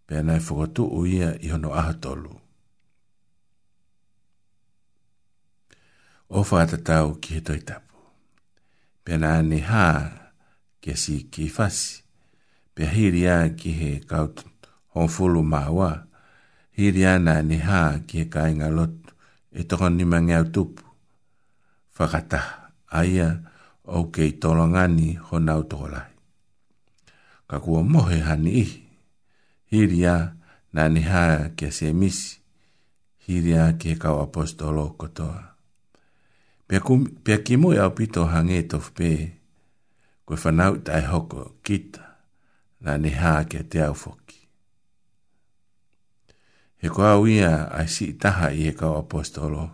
pena 0.07 0.37
e 0.37 0.43
whakatu 0.47 0.85
o 0.93 1.05
ia 1.07 1.31
i 1.41 1.49
hono 1.53 1.73
ahatolu. 1.73 2.35
O 6.31 6.43
whaatatau 6.43 7.19
ki 7.23 7.35
he 7.39 7.41
toitapu. 7.41 7.97
Pena 9.05 9.39
ane 9.41 9.63
hā 9.65 9.87
ke 10.85 10.97
si 10.99 11.23
ki 11.33 11.49
fasi, 11.49 12.03
pia 12.75 12.91
hiri 12.93 13.25
a 13.27 13.39
ki 13.57 13.73
he 13.81 13.93
kaut 14.11 14.43
honfulu 14.95 15.41
māua, 15.43 16.05
hiri 16.77 17.07
ana 17.07 17.39
ane 17.41 17.57
hā 17.65 17.81
ki 18.07 18.21
he 18.25 18.27
kāinga 18.33 18.69
lotu 18.71 19.15
e 19.53 19.65
toko 19.65 19.89
ni 19.89 20.05
mangi 20.05 20.35
tupu. 20.53 20.85
Whakataha 21.99 22.71
aia, 22.95 23.27
aia, 23.27 23.29
au 23.89 24.05
kei 24.05 24.33
tolangani 24.33 25.15
ho 25.27 25.39
nau 25.39 25.63
tolai. 25.65 26.11
Ka 27.49 27.59
kua 27.61 27.83
mohe 27.83 28.21
hani 28.21 28.51
ihi, 28.51 28.83
hiria 29.73 30.33
na 30.73 30.89
niha 30.89 31.49
kia 31.57 31.71
se 31.73 31.93
misi, 31.93 32.41
hiria 33.29 33.73
kia 33.81 33.97
kau 33.99 34.21
apostolo 34.21 34.89
kotoa. 34.99 35.43
Pia, 36.69 36.81
kum, 36.81 37.07
pia 37.25 37.39
kimui 37.39 37.79
au 37.79 37.91
pito 37.91 38.25
hange 38.25 38.63
tofpe, 38.63 39.33
kua 40.27 40.37
whanau 40.43 40.77
tai 40.77 41.05
hoko 41.05 41.55
kita 41.63 42.01
na 42.81 42.99
niha 42.99 43.45
kia 43.45 43.63
te 43.71 43.81
au 43.83 43.95
foki. 43.95 44.39
He 46.81 46.89
kua 46.89 47.17
uia 47.21 47.51
a 47.81 47.87
si 47.95 48.13
taha 48.21 48.53
i 48.53 48.57
he 48.69 48.73
kau 48.81 48.93
apostolo, 49.01 49.65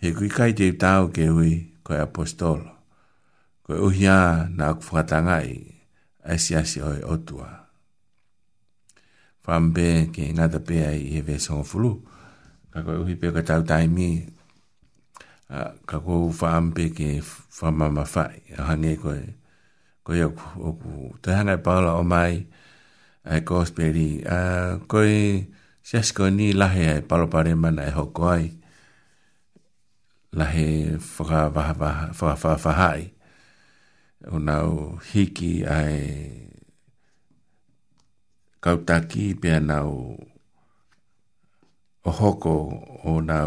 he 0.00 0.14
kui 0.16 0.30
kai 0.36 0.52
te 0.58 0.72
tau 0.82 1.08
ke 1.14 1.28
ui 1.28 1.52
koe 1.86 2.00
apostolo 2.00 2.77
ko 3.68 3.76
e 3.76 3.84
uhia 3.84 4.48
na 4.48 4.72
aku 4.72 4.80
whakatanga 4.96 5.44
i 5.44 5.60
aisi 6.24 6.56
aisi 6.56 6.80
oi 6.80 7.04
otua. 7.04 7.68
Whambe 9.44 10.08
ke 10.08 10.32
ngata 10.32 10.64
pea 10.64 10.96
i 10.96 11.12
he 11.12 11.20
vese 11.20 11.52
fulu, 11.68 11.92
ka 12.72 12.80
koe 12.84 12.96
uhi 13.04 13.14
pea 13.20 13.32
ka 13.36 13.44
tau 13.44 13.60
taimi, 13.68 14.08
uh, 15.52 15.72
ka 15.88 16.00
koe 16.00 16.32
whambe 16.32 16.88
ke 16.96 17.20
whamama 17.60 18.08
whai, 18.08 18.40
a 18.56 18.62
hange 18.72 18.92
koe, 19.04 19.20
koe 20.04 20.16
oku, 20.28 20.48
oku, 20.72 20.92
te 21.20 21.36
hanga 21.36 21.56
i 21.60 21.92
o 21.92 22.02
mai, 22.04 22.36
ai 23.28 23.40
kōsperi, 23.44 24.08
uh, 24.24 24.80
koe 24.88 25.44
siasi 25.84 26.16
koe 26.16 26.32
ni 26.32 26.52
lahe 26.56 26.84
ai 26.96 27.02
palopare 27.04 27.52
mana 27.52 27.88
e 27.88 27.92
hoko 27.96 28.32
ai, 28.32 28.48
lahe 30.32 30.96
whakawhawhai, 30.96 32.08
whaka 32.20 33.04
ona 34.26 34.58
hiki 35.12 35.62
ai 35.62 36.50
kautaki 38.60 39.34
pe 39.38 39.52
ana 39.54 39.84
o 39.86 40.18
o 42.02 42.10
hoko 42.10 42.54
o 43.06 43.20
na 43.22 43.38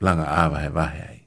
langa 0.00 0.26
awa 0.28 0.60
he 0.62 0.68
wahe 0.68 1.00
ai. 1.10 1.20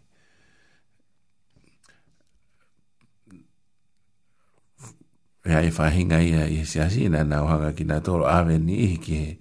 E 5.45 5.51
ai 5.53 5.69
whahinga 5.73 6.21
ia 6.21 6.45
i 6.45 6.61
se 6.69 6.79
asina 6.85 7.23
na 7.25 7.41
o 7.43 7.47
hanga 7.49 7.73
ki 7.75 7.83
nga 7.89 7.97
tolo 8.05 8.25
awe 8.29 8.53
ni 8.65 8.75
ihi 8.85 8.97
ki 9.03 9.13
he 9.21 9.31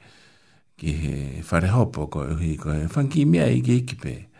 ki 0.81 0.91
he 1.01 1.15
whare 1.49 1.69
hopo 1.75 2.01
ko 2.13 2.21
e 2.25 2.33
hui 2.41 2.55
ko 2.63 2.69
he 2.73 2.85
whanki 2.93 3.21
i 3.29 3.61
ki 3.67 3.75
ikipe 3.85 4.34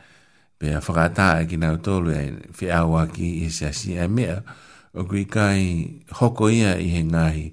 pe 0.65 0.73
a 0.73 0.81
whakata 0.81 1.29
e 1.45 1.45
ki 1.49 1.57
nau 1.63 1.77
tolu 1.85 2.11
e 2.17 2.41
whi 2.57 2.67
awa 2.81 3.01
ki 3.15 3.29
i 3.47 3.53
se 3.57 3.69
si 3.79 3.91
e 4.01 4.07
mea 4.17 4.37
o 4.99 5.05
kui 5.11 5.25
kai 5.35 5.63
hoko 6.19 6.47
ia 6.59 6.73
i 6.81 6.87
he 6.95 7.01
ngahi 7.11 7.47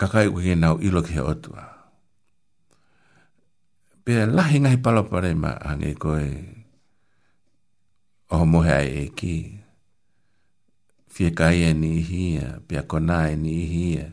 kakai 0.00 0.26
kui 0.34 0.54
nau 0.62 0.74
ilo 0.86 1.00
ki 1.06 1.12
he 1.18 1.22
otua. 1.32 1.62
Pe 4.06 4.12
a 4.22 4.30
lahi 4.36 4.56
ngahi 4.62 4.78
palopare 4.84 5.32
ma 5.42 5.50
hange 5.66 5.90
koe 6.02 6.28
oho 8.32 8.44
mohe 8.52 8.70
ai 8.82 8.90
e 9.02 9.06
ki 9.18 9.34
whiakai 11.12 11.58
e 11.74 11.74
ni 11.82 11.92
hia 12.10 12.46
pe 12.70 12.74
a 12.78 12.84
kona 12.90 13.18
e 13.34 13.34
ni 13.44 13.56
hia 13.72 14.04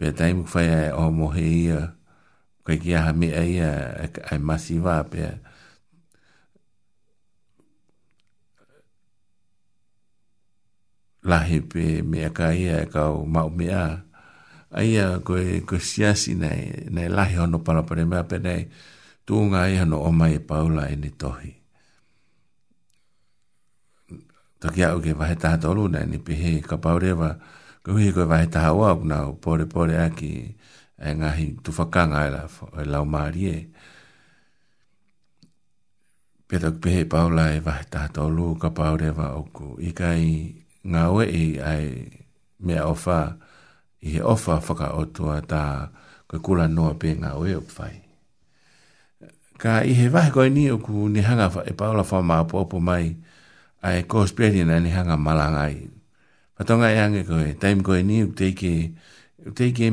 pe 0.00 0.08
a 0.10 0.16
taimu 0.18 0.44
whai 0.52 0.64
e 0.64 0.80
oho 0.98 1.10
mohe 1.20 1.44
ia 1.64 1.80
kai 2.64 2.76
ki 2.82 2.88
aha 2.96 3.12
mea 3.20 3.42
ia 3.54 3.70
ai 4.32 4.40
masiva 4.48 4.96
pe 5.12 5.20
a 5.28 5.49
lahi 11.24 11.60
pe 11.60 12.00
mea 12.00 12.32
ka 12.32 12.52
ia 12.56 12.80
e 12.84 12.88
kau 12.88 13.24
mau 13.28 13.48
mea. 13.52 14.04
Aia 14.70 15.18
koe 15.26 15.66
ko 15.66 15.78
siasi 15.82 16.34
nei, 16.38 16.86
nei 16.94 17.08
lahi 17.10 17.34
hono 17.42 17.58
palapare 17.58 18.04
mea 18.06 18.22
pe 18.22 18.38
nei, 18.38 18.62
tūnga 19.26 19.60
ai 19.66 19.76
hano 19.82 19.96
o 20.06 20.10
mai 20.14 20.34
e 20.38 20.40
paula 20.40 20.86
e 20.86 20.94
ni 20.96 21.10
tohi. 21.10 21.50
Toki 24.60 24.80
au 24.86 25.00
ke 25.02 25.12
vahe 25.18 25.34
tolu 25.58 25.88
nei 25.90 26.06
ni 26.06 26.18
pehe 26.22 26.62
ka 26.62 26.76
paurewa, 26.78 27.30
ko 27.82 27.92
hui 27.98 28.12
koe 28.14 28.26
vahe 28.30 28.46
taha 28.46 28.70
oa 28.72 28.90
kuna 28.96 29.16
o 29.26 29.32
pore 29.42 29.66
pore 29.66 29.98
aki 29.98 30.32
e 31.06 31.10
ngahi 31.18 31.58
tufakanga 31.64 32.26
e 32.28 32.30
la, 32.30 32.42
e 32.78 32.84
lau 32.86 33.04
maari 33.08 33.42
e. 33.50 33.58
Pe 36.46 36.58
toki 36.62 36.78
pehe 36.78 37.02
paula 37.10 37.50
e 37.58 37.58
vahe 37.60 37.84
taha 37.90 38.06
tolu 38.14 38.54
ka 38.54 38.70
paurewa 38.70 39.34
oku 39.34 39.80
ikai 39.82 40.26
ngā 40.88 41.02
ue 41.12 41.24
i 41.36 41.44
ai 41.60 41.88
mea 42.64 42.86
ofa 42.88 43.16
i 44.00 44.14
he 44.16 44.22
ofa 44.24 44.56
whaka 44.64 44.86
o 44.96 45.04
tua 45.12 45.40
tā 45.44 45.62
koe 46.28 46.40
kula 46.40 46.68
noa 46.72 46.94
pē 47.00 47.14
ngā 47.20 47.32
ue 47.36 47.54
o 47.58 47.64
whai. 47.76 47.96
Ka 49.60 49.82
i 49.84 49.92
he 49.96 50.08
wahe 50.08 50.30
koe 50.32 50.48
ni 50.48 50.70
o 50.72 50.78
ku 50.80 51.08
ni 51.08 51.20
hanga 51.20 51.50
e 51.66 51.72
paola 51.76 52.02
wha 52.04 52.20
mā 52.24 52.38
po 52.48 52.64
mai 52.80 53.12
ai 53.84 54.02
ko 54.08 54.24
spiri 54.26 54.64
ni 54.64 54.90
hanga 54.92 55.16
malangai. 55.20 55.76
Patonga 56.56 56.90
e 56.92 56.98
ange 57.00 57.22
koe, 57.28 57.56
taim 57.60 57.82
koe 57.84 58.00
ni 58.04 58.22
uk 58.24 58.32
teike, 58.36 58.92
uk 59.48 59.54
teike, 59.56 59.88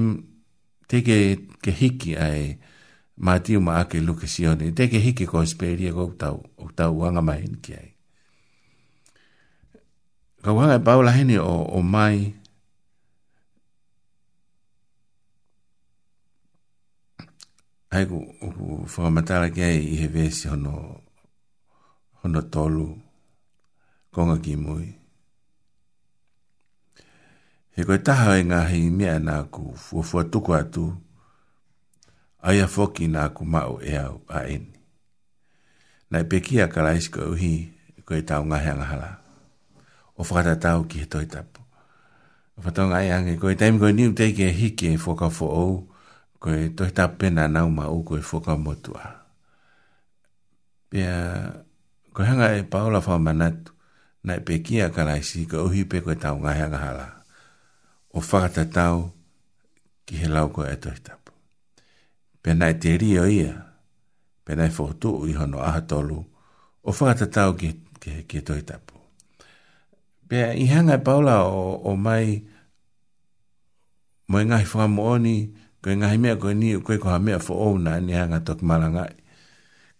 teike 0.88 1.15
ke 1.64 1.72
hiki 1.72 2.15
ai 2.18 2.57
mātiu 3.19 3.59
ma 3.59 3.80
ake 3.84 3.99
luke 4.03 4.27
sione, 4.27 4.72
teike 4.76 4.99
hiki 5.03 5.27
ko 5.27 5.43
spiri 5.45 5.88
e 5.91 5.95
ko 5.95 6.11
tau 6.18 6.43
uktau 6.64 6.95
mai 7.23 7.41
ni 7.43 7.59
ki 7.64 7.73
ai 7.76 7.96
ka 10.47 10.55
wanga 10.55 10.75
e 10.79 10.79
paula 10.87 11.11
hene 11.17 11.35
o, 11.43 11.55
o 11.77 11.83
mai 11.93 12.17
ai 17.93 18.05
ku 18.09 18.17
ku 18.55 18.67
whakamatara 18.87 19.51
ke 19.53 19.59
ai 19.67 19.79
i 19.83 19.99
he 19.99 20.07
vesi 20.15 20.45
hono 20.51 21.03
hono 22.23 22.41
tolu 22.53 22.87
konga 24.15 24.37
ki 24.43 24.53
mui 24.63 24.87
he 27.75 27.79
koe 27.87 27.99
taha 28.07 28.31
e 28.39 28.43
ngā 28.49 28.61
hei 28.71 28.85
mea 28.97 29.17
nā 29.27 29.37
ku 29.53 29.63
fuafua 29.83 30.23
tuku 30.31 30.51
atu 30.61 30.85
aia 32.47 32.65
foki 32.75 33.05
nā 33.15 33.23
ku 33.35 33.43
mau 33.53 33.73
e 33.83 33.93
au 34.05 34.15
a 34.37 34.47
eni 34.53 34.71
nai 36.11 36.23
pekia 36.29 36.65
karaisko 36.73 37.19
uhi 37.35 37.53
koe 38.07 38.21
tau 38.29 38.41
ngahe 38.49 38.71
angahalaa 38.79 39.15
o 40.18 40.23
whakata 40.23 40.57
tau 40.60 40.84
ki 40.89 40.99
he 41.06 41.06
toi 41.06 41.26
tapu. 41.27 41.61
O 42.57 42.61
whatau 42.65 42.89
ngai 42.89 43.10
ange, 43.14 43.38
koe 43.41 43.53
taimi 43.60 43.80
koe 43.81 43.94
niu 43.94 44.14
teike 44.18 44.48
e 44.49 44.53
hiki 44.53 44.88
e 44.94 44.98
whaka 44.98 45.30
o 45.45 45.45
ou, 45.64 45.72
koe 46.41 46.73
toi 46.77 46.91
tapena 46.98 47.45
nau 47.48 47.69
ma 47.69 47.85
ou 47.85 48.02
koe 48.07 48.22
whaka 48.31 48.56
motua. 48.57 49.06
Pea, 50.89 51.14
ko 52.14 52.23
hanga 52.23 52.56
e 52.57 52.64
paola 52.64 52.99
wha 53.06 53.18
manatu, 53.19 53.72
na 54.26 54.35
e 54.41 54.41
pekia 54.41 54.89
si, 55.22 55.45
ko 55.45 55.64
uhi 55.69 55.85
pe 55.85 56.02
koe 56.02 56.15
tau 56.15 56.38
ngai 56.39 56.57
hanga 56.61 56.77
hala, 56.77 57.07
o 58.14 58.19
whakata 58.19 58.65
tau 58.65 59.14
ki 60.06 60.15
he 60.18 60.27
lau 60.27 60.49
koe 60.49 60.65
e 60.72 60.76
toi 60.77 60.98
tapu. 61.03 61.31
Pia 62.41 62.53
na 62.56 62.69
e 62.73 62.73
te 62.77 62.98
rio 62.98 63.26
ia, 63.30 63.53
pia 64.44 64.56
na 64.56 64.65
e 64.65 64.73
whakatu 64.77 65.19
ui 65.22 65.34
hono 65.38 65.60
aha 65.61 65.81
tolu, 65.85 66.26
o 66.84 66.91
whakata 66.91 67.27
tau 67.30 67.53
ki, 67.53 67.69
ki, 67.99 68.26
ki 68.27 68.41
toi 68.44 68.64
tapu 68.65 68.96
pe 70.29 70.37
i 70.63 70.65
hanga 70.73 70.93
e 70.99 71.03
paula 71.07 71.35
o, 71.47 71.71
o 71.83 71.91
mai 72.05 72.27
moenga 74.29 74.57
i 74.61 74.65
fa 74.71 74.83
mo 74.95 75.03
e 75.07 75.07
oni 75.17 75.35
ko 75.81 75.85
e 75.91 75.95
nga 75.99 76.07
hime 76.13 76.31
ko 76.41 76.47
ni 76.53 76.69
ko 76.85 76.91
ko 77.01 77.07
ha 77.15 77.19
me 77.25 77.33
fo 77.45 77.53
o 77.55 77.69
na 77.85 77.93
ni 78.05 78.11
hanga 78.19 78.39
tok 78.47 78.59
malanga 78.67 79.05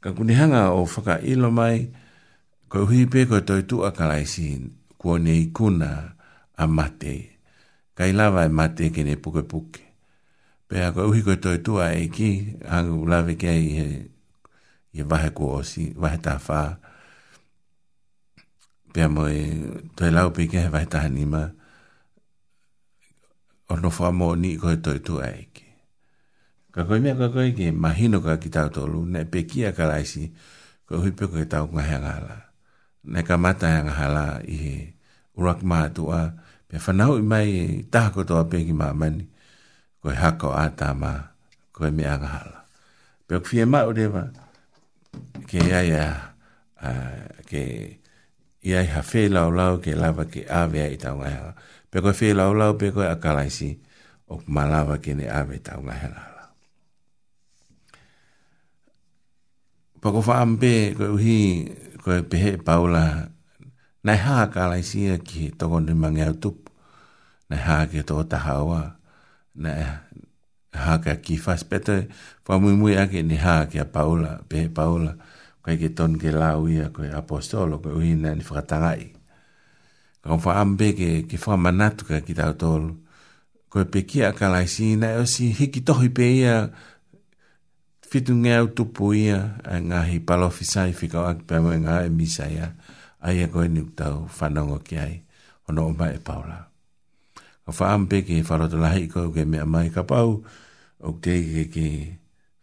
ka 0.04 0.10
kuni 0.16 0.34
hanga 0.40 0.62
o 0.78 0.84
faka 0.94 1.16
ilo 1.32 1.50
mai 1.60 1.78
ko 2.70 2.78
hui 2.88 3.04
pe 3.12 3.20
ko 3.30 3.38
to 3.48 3.56
tu 3.70 3.78
akalai 3.88 4.26
sin 4.34 4.62
ko 5.02 5.10
nei 5.26 5.44
kuna 5.56 5.92
a 6.62 6.66
mate 6.78 7.16
kai 7.98 8.12
lava 8.18 8.42
e 8.44 8.52
mate 8.58 8.86
ke 8.96 9.02
ne 9.08 9.16
puke 9.24 9.44
puke 9.52 9.84
pe 10.68 10.76
ko 10.96 11.02
hui 11.12 11.22
ko 11.28 11.34
to 11.44 11.50
tu 11.66 11.72
a 11.86 11.96
e 12.02 12.12
ki 12.16 12.30
hanga 12.72 12.94
lava 13.12 13.34
ke 13.42 13.48
i 13.48 13.68
e 14.92 15.02
vahe 15.10 15.30
ko 15.38 15.48
si 15.70 15.84
vahe 16.02 16.18
ta 16.26 16.34
faa 16.48 16.70
pia 18.98 19.06
mo 19.06 19.30
e 19.30 19.46
toi 19.94 20.10
lau 20.10 20.34
pe 20.34 20.50
ke 20.50 20.58
hewa 20.58 20.82
hita 20.82 21.06
hanima 21.06 21.54
o 23.70 23.78
no 23.78 23.94
fwa 23.94 24.10
mo 24.10 24.34
ni 24.34 24.58
i 24.58 24.58
koe 24.58 24.74
toi 24.82 24.98
tu 25.06 25.22
a 25.22 25.30
eke. 25.42 25.70
Ka 26.74 26.82
koe 26.82 26.98
mea 26.98 27.14
koe 27.14 27.30
koe 27.30 27.54
ke 27.54 27.70
mahino 27.72 28.18
ka 28.26 28.42
ki 28.42 28.50
tau 28.50 28.74
tolu, 28.74 29.06
ne 29.06 29.22
pe 29.30 29.46
kia 29.46 29.70
ka 29.78 29.86
laisi 29.86 30.34
koe 30.90 30.98
hui 30.98 31.14
peko 31.14 31.38
ke 31.38 31.46
tau 31.46 31.70
kua 31.70 31.86
hea 31.86 32.00
ngala. 32.02 32.38
Ne 33.14 33.22
ka 33.22 33.38
mata 33.38 33.68
hea 33.70 33.84
ngala 33.86 34.42
i 34.50 34.56
he 34.66 34.76
urak 35.38 35.62
maa 35.62 35.94
tua, 35.94 36.34
pia 36.68 36.82
whanau 36.82 37.22
i 37.22 37.22
mai 37.22 37.48
e 37.54 37.64
taha 37.94 38.10
kotoa 38.18 38.50
pe 38.50 38.66
ki 38.66 38.74
maa 38.74 38.94
mani, 38.98 39.30
koe 40.02 40.16
hako 40.18 40.50
a 40.58 40.66
ta 40.74 40.94
maa 40.98 41.22
koe 41.70 41.94
mea 41.94 42.18
ngala. 42.18 42.66
Pia 43.30 43.38
kufie 43.46 43.64
maa 43.70 43.86
urewa 43.86 44.26
ke 45.46 45.62
ia 45.62 45.86
ia 45.86 46.34
uh, 46.82 47.14
ke... 47.46 47.62
Ke 47.94 47.97
i 48.68 48.76
ai 48.76 48.88
ha 48.94 49.02
fe 49.10 49.22
lau 49.32 49.48
lau 49.60 49.74
ke 49.84 49.92
lava 50.02 50.24
ke 50.34 50.42
ave 50.62 50.80
ai 50.84 51.00
tau 51.00 51.16
ngai 51.22 51.34
hala. 51.40 51.54
Pe 51.92 51.98
koe 52.04 52.14
fe 52.20 52.30
lau 52.40 52.52
lau 52.60 52.72
pe 52.80 52.88
koe 52.96 53.08
akalaisi 53.14 53.70
o 54.34 54.42
ma 54.56 54.64
lava 54.74 54.96
ke 55.04 55.12
ne 55.20 55.26
ave 55.40 55.58
tau 55.68 55.80
ngai 55.88 56.00
hala. 56.04 56.24
Pako 60.02 60.20
wha 60.28 60.34
ampe 60.46 60.72
koe 60.98 61.08
uhi 61.18 61.40
koe 62.04 62.20
pehe 62.32 62.52
paula 62.68 63.04
nai 64.06 64.18
haa 64.26 64.46
akalaisi 64.48 65.02
a 65.16 65.18
ki 65.28 65.44
toko 65.60 65.80
ni 65.86 65.94
mangi 66.04 66.24
au 66.28 66.34
tup. 66.44 66.58
Nai 67.50 67.60
haa 67.68 67.88
ke 67.92 68.04
toko 68.08 68.24
taha 68.32 68.52
oa. 68.68 68.84
Nai 69.64 69.80
haa 70.84 70.98
ka 71.06 71.14
ki 71.26 71.36
fas 71.46 71.62
pete 71.70 71.96
wha 72.46 72.54
mui 72.62 72.76
mui 72.82 72.94
ake 73.04 73.20
ni 73.30 73.36
haa 73.46 73.72
ke 73.72 73.78
a 73.86 73.88
paula 73.96 74.32
pehe 74.50 74.68
paula. 74.68 74.68
Pe 74.68 74.76
paula. 74.82 75.14
kai 75.68 75.76
ke 75.76 75.90
ton 76.00 76.16
ke 76.16 76.32
lau 76.32 76.64
ia 76.72 76.88
koe 76.96 77.12
apostolo 77.12 77.84
koe 77.84 77.92
uina 77.92 78.32
ni 78.32 78.40
whakatangai. 78.40 79.12
Ka 80.24 80.28
on 80.32 80.40
ke, 80.80 81.28
ke 81.28 81.36
whamanatu 81.36 82.08
ka 82.08 82.24
ki 82.24 82.32
tau 82.32 82.56
tolu. 82.56 82.96
Koe 83.68 83.84
pe 83.92 84.06
kia 84.08 84.32
akalai 84.32 84.64
si 84.72 84.96
e 84.96 85.08
o 85.20 85.28
si 85.28 85.52
hiki 85.52 85.84
tohi 85.84 86.08
pe 86.10 86.24
ia 86.24 86.72
fitu 88.00 88.32
ngea 88.32 88.64
utupu 88.64 89.12
ia 89.12 89.60
a 89.64 89.76
ngahi 89.84 90.24
palofisai 90.24 90.96
fika 90.96 91.28
aki 91.28 91.44
pe 91.44 91.60
moe 91.60 91.76
ngā 91.84 92.08
e 92.08 92.10
ia 92.56 92.68
aia 93.28 93.46
koe 93.52 93.68
ni 93.68 93.84
tau 93.92 94.24
whanongo 94.40 94.80
ki 94.88 94.96
ai 94.98 95.20
ono 95.68 95.92
o 95.92 95.92
e 95.92 96.20
paula. 96.24 96.64
Ka 97.68 97.72
whaambe 97.76 98.24
ke 98.24 98.40
wharotolahi 98.40 99.12
koe 99.12 99.36
ke 99.36 99.44
mea 99.44 99.66
mai 99.68 99.92
ka 99.92 100.08
pau 100.08 100.46
o 101.04 101.10
ke 101.20 101.68
ke 101.74 102.16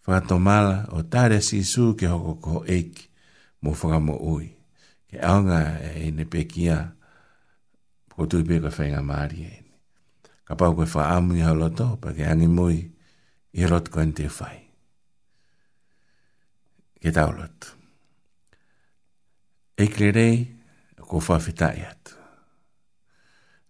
whakatomala 0.06 0.86
o 0.92 1.02
tare 1.08 1.40
si 1.40 1.64
su 1.64 1.96
ke 1.96 2.06
hoko 2.12 2.32
ko 2.44 2.54
eki 2.68 3.08
mo 3.64 3.72
whakamo 3.72 4.16
ui. 4.20 4.52
Ke 5.08 5.20
aonga 5.24 5.80
e 5.80 6.10
ne 6.12 6.24
pekia 6.28 6.92
ko 8.12 8.26
tui 8.28 8.44
pe 8.44 8.60
ka 8.60 8.68
whainga 8.76 9.00
maari 9.02 9.38
e 9.40 9.52
ne. 9.64 9.74
Ka 10.46 10.52
pau 10.60 10.72
koe 10.76 10.84
whaamu 10.94 11.32
i 11.40 11.44
hau 11.44 11.56
loto 11.56 11.96
pa 12.02 12.12
ke 12.16 12.22
angi 12.28 12.48
mui 12.48 12.78
i 13.58 13.62
rot 13.70 13.86
koen 13.92 14.12
te 14.12 14.28
whai. 14.28 14.58
Ke 17.00 17.10
tau 17.16 17.32
loto. 17.32 17.68
Eki 19.78 19.98
le 20.04 20.10
rei 20.12 20.34
ko 21.08 21.16
whawhetai 21.24 21.80
atu. 21.90 22.12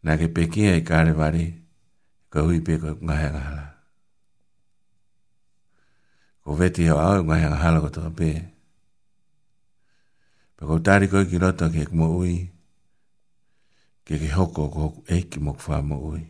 Nā 0.04 0.18
ke 0.20 0.28
pekia 0.36 0.74
i 0.76 0.82
e 0.82 0.84
kāre 0.84 1.14
wari 1.16 1.46
ka 2.34 2.42
hui 2.44 2.58
pe 2.66 2.74
ko 2.82 2.92
ngahe 3.00 3.28
ngahala 3.32 3.73
ko 6.44 6.50
veti 6.60 6.84
ho 6.92 6.96
au 7.00 7.20
ngai 7.24 7.40
ha 7.42 7.56
hala 7.62 7.80
ko 7.84 7.88
tapa 7.88 8.12
pe 8.18 8.30
pe 10.56 10.62
ko 10.68 10.74
tari 10.86 11.06
ko 11.08 11.18
ki 11.28 11.36
rata 11.42 11.66
ke 11.72 11.82
mo 11.96 12.06
ui 12.20 12.36
ke 14.04 14.14
ke 14.20 14.28
hoko 14.36 14.68
ko 14.68 14.78
hoku 14.84 14.98
e 15.08 15.16
mo 15.44 15.52
kwa 15.60 15.78
mo 15.88 15.96
ui 16.12 16.24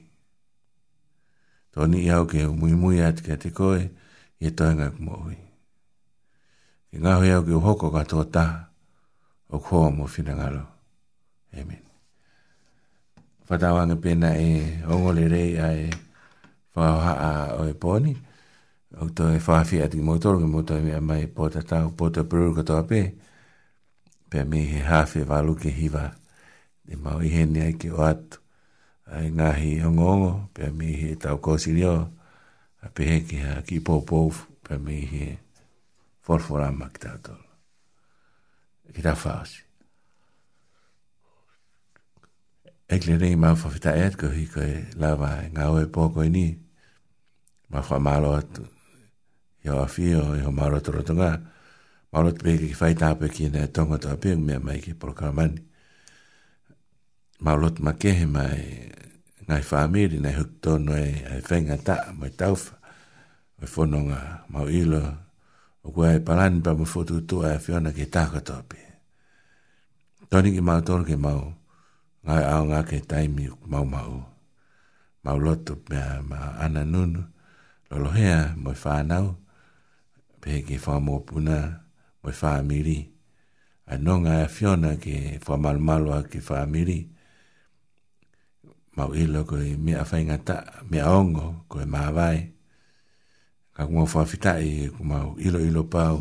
toni 1.75 1.99
iau 2.07 2.23
ke 2.31 2.39
mui 2.59 2.75
mui 2.81 2.99
at 3.09 3.19
ke 3.27 3.35
te 3.43 3.49
koe 3.59 3.81
i 3.83 3.91
e 4.39 4.49
toi 4.57 4.73
ngai 4.79 4.95
mo 5.05 5.15
ui 5.27 5.39
ke 6.89 6.97
ngā 7.03 7.13
hoi 7.19 7.31
au 7.35 7.43
ke 7.47 7.55
hoko 7.67 7.87
ka 7.95 8.03
tō 8.11 8.19
ta 8.35 8.47
o 9.51 9.57
kua 9.65 9.89
mo 9.97 10.05
fina 10.15 10.33
ngaro 10.39 10.65
Amen 11.59 11.83
Fatawanga 13.47 13.97
pena 14.03 14.31
e 14.47 14.51
ongole 14.91 15.23
rei 15.33 15.53
ai 15.67 15.83
whaoha 16.75 17.13
a 17.19 17.31
oe 17.61 17.75
poni 17.83 18.13
au 19.03 19.09
tō 19.11 19.27
e 19.35 19.41
whawhi 19.43 19.81
ati 19.83 19.99
mō 20.05 20.19
tōru 20.23 20.43
ki 20.43 20.49
mō 20.51 20.61
tō 20.67 20.77
mea 20.85 21.01
mai 21.03 21.27
pōta 21.37 21.63
tāu 21.67 21.91
pōta 21.99 22.23
pūru 22.31 22.53
katoa 22.59 22.85
pē. 22.87 23.01
Pē 24.31 24.45
me 24.47 24.61
he 24.71 24.83
hawhi 24.87 25.25
wālu 25.29 25.55
ke 25.59 25.71
hiwa 25.75 26.05
e 26.87 26.99
mau 27.01 27.21
i 27.25 27.31
hene 27.33 27.63
ai 27.69 27.75
ke 27.79 27.91
o 27.95 28.05
atu. 28.07 28.39
Ai 29.15 29.29
ngāhi 29.31 29.75
o 29.85 29.91
ngongo, 29.93 30.31
pē 30.57 30.71
me 30.75 30.93
he 30.97 31.13
tāu 31.21 31.39
kōsi 31.43 31.75
rio, 31.77 31.95
a 32.83 32.89
pē 32.91 33.09
he 33.11 33.19
ki 33.29 33.41
ha 33.43 33.61
ki 33.67 33.81
pōpōf, 33.85 34.45
pē 34.65 34.79
me 34.81 35.01
he 35.11 35.27
whorforama 36.27 36.89
ki 36.95 37.05
tāu 37.07 37.19
tōru. 37.29 37.43
Ki 38.95 39.03
tā 39.05 39.15
whāsi. 39.19 39.61
Ekle 42.95 43.19
rei 43.21 43.35
mau 43.41 43.57
whawhi 43.59 43.81
tā 43.83 43.97
e 43.99 44.07
atko 44.11 44.31
hi 44.37 44.45
koe 44.55 44.69
lawa 45.01 45.37
e 45.47 45.51
ngā 45.57 45.71
oe 45.73 45.87
pōko 45.93 46.25
e 46.27 46.31
ni, 46.33 46.47
mau 47.75 47.85
whamalo 47.91 48.37
atu 48.39 48.65
i 49.65 49.71
o 49.73 49.81
awhi 49.81 50.13
o 50.15 50.35
i 50.37 50.41
ho 50.45 50.51
maroto 50.53 50.93
tonga. 51.03 51.41
Maroto 52.13 52.45
pe 52.45 52.55
ki 52.61 52.73
whai 52.79 52.95
tāpe 52.95 53.31
ki 53.33 53.49
nei 53.51 53.69
tonga 53.73 53.97
tō 53.99 54.13
apiung 54.15 54.45
mea 54.45 54.61
mai 54.61 54.79
ki 54.85 54.93
porokaramani. 54.95 55.61
Maroto 57.41 57.81
ma 57.83 57.93
kehe 57.97 58.27
mai 58.29 58.93
ngai 59.49 59.63
whāmiri, 59.65 60.21
nei 60.21 60.33
huk 60.37 60.61
tono 60.65 60.95
e 60.95 61.09
ai 61.31 61.41
e 61.41 61.45
whenga 61.49 61.77
tā, 61.85 61.97
mai 62.17 62.31
taufa, 62.33 62.77
mai 63.61 63.69
whononga 63.75 64.21
mau 64.53 64.69
ilo, 64.69 65.03
o 65.85 65.91
kua 65.93 66.15
e 66.17 66.21
palani 66.25 66.61
pa 66.65 66.73
ma 66.77 66.85
whotu 66.89 67.25
tua 67.29 67.55
e 67.57 67.61
whiona 67.65 67.93
ki 67.97 68.07
tāka 68.09 68.41
tō 68.41 68.53
apie. 68.61 68.85
Tōni 70.31 70.53
ki 70.57 70.61
mau 70.65 70.81
tōru 70.81 71.05
ki 71.09 71.17
mau, 71.21 71.41
ngai 72.25 72.45
au 72.53 72.65
ngā 72.73 72.81
ke 72.89 73.01
taimi 73.05 73.49
mau 73.69 73.85
mau, 73.85 74.17
mau 75.25 75.37
loto 75.41 75.77
mea 75.93 76.23
ma 76.25 76.55
ana 76.65 76.85
nunu, 76.85 77.21
lolohea 77.93 78.55
mai 78.57 78.73
whānau, 78.73 78.73
mai 78.73 78.77
whānau, 78.77 79.33
pe 80.45 80.61
ke 80.61 80.77
fa 80.77 81.01
mo 81.01 81.25
puna 81.25 81.57
mo 82.21 82.29
fa 82.29 82.61
miri 82.61 83.01
a 83.89 83.97
no 83.97 84.13
nga 84.21 84.45
e 84.45 84.49
fiona 84.53 85.01
ke 85.01 85.41
fa 85.41 85.57
mal 85.57 85.81
malo 85.81 86.13
a 86.13 86.21
ke 86.29 86.45
fa 86.45 86.69
miri 86.69 87.01
mau 88.97 89.09
ilo 89.17 89.41
ko 89.49 89.57
e 89.57 89.73
mi 89.81 89.97
afa 89.97 90.21
inga 90.21 90.37
ta 90.45 90.57
mi 90.91 91.01
ongo 91.01 91.65
ko 91.65 91.81
e 91.81 91.89
maavai 91.89 92.39
ka 93.73 93.89
kumo 93.89 94.05
fa 94.05 94.29
fita 94.29 94.61
i 94.61 94.93
ku 94.93 95.01
mau 95.01 95.33
ilo 95.41 95.65
ilo 95.65 95.83
pau 95.89 96.21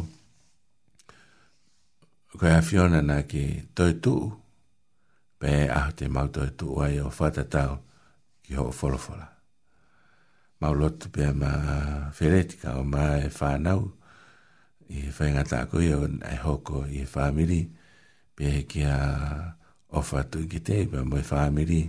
ko 2.39 2.43
e 2.47 2.53
a 2.55 2.63
fiona 2.63 3.03
na 3.03 3.27
ke 3.27 3.67
toi 3.75 3.91
tuu 3.99 4.23
pe 5.35 5.67
a 5.67 5.81
te 5.97 6.07
mau 6.07 6.31
toi 6.31 6.47
tuu 6.55 6.79
ai 6.79 6.95
o 7.03 7.11
fata 7.11 7.43
tau 7.43 7.73
ki 8.43 8.55
ho 8.55 8.71
folofola 8.71 9.27
mau 10.63 10.73
lotu 10.79 11.05
pe 11.13 11.23
ma 11.41 11.51
feretika 12.17 12.69
o 12.79 12.83
ma 12.93 13.03
e 13.19 13.27
fa 13.39 13.51
nau 13.67 13.81
i 14.91 15.03
whai 15.17 15.31
ngā 15.35 15.43
tāko 15.47 15.81
i 15.83 15.91
ai 16.29 16.37
hoko 16.45 16.81
i 16.99 17.03
whāmiri, 17.11 17.59
pia 18.35 18.49
he 18.55 18.63
ki 18.69 18.83
a 18.93 18.97
ofa 19.99 20.23
tu 20.31 20.41
i 20.43 20.47
ki 20.51 20.59
te 20.65 20.79
i 20.83 20.87
pia 20.89 21.03
moi 21.07 21.21
whāmiri, 21.27 21.79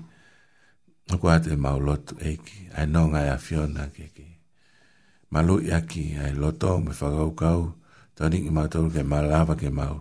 no 1.10 1.18
kua 1.20 1.38
te 1.42 1.56
mau 1.60 1.78
lotu 1.80 2.14
e 2.20 2.36
ki, 2.40 2.68
ai 2.78 2.86
nō 2.90 3.06
ngai 3.12 3.26
a 3.32 3.36
whiona 3.46 3.88
ke 3.96 4.08
ki. 4.16 4.28
Malu 5.30 5.58
i 5.66 5.72
aki 5.74 6.04
ai 6.22 6.32
loto, 6.36 6.76
moi 6.84 6.94
whakau 6.94 7.34
kau, 7.38 7.60
tō 8.16 8.30
ringi 8.32 8.50
mau 8.54 8.68
tōru 8.70 8.92
ke 8.94 9.02
mau 9.06 9.22
lava 9.26 9.56
ke 9.58 9.70
mau, 9.80 9.98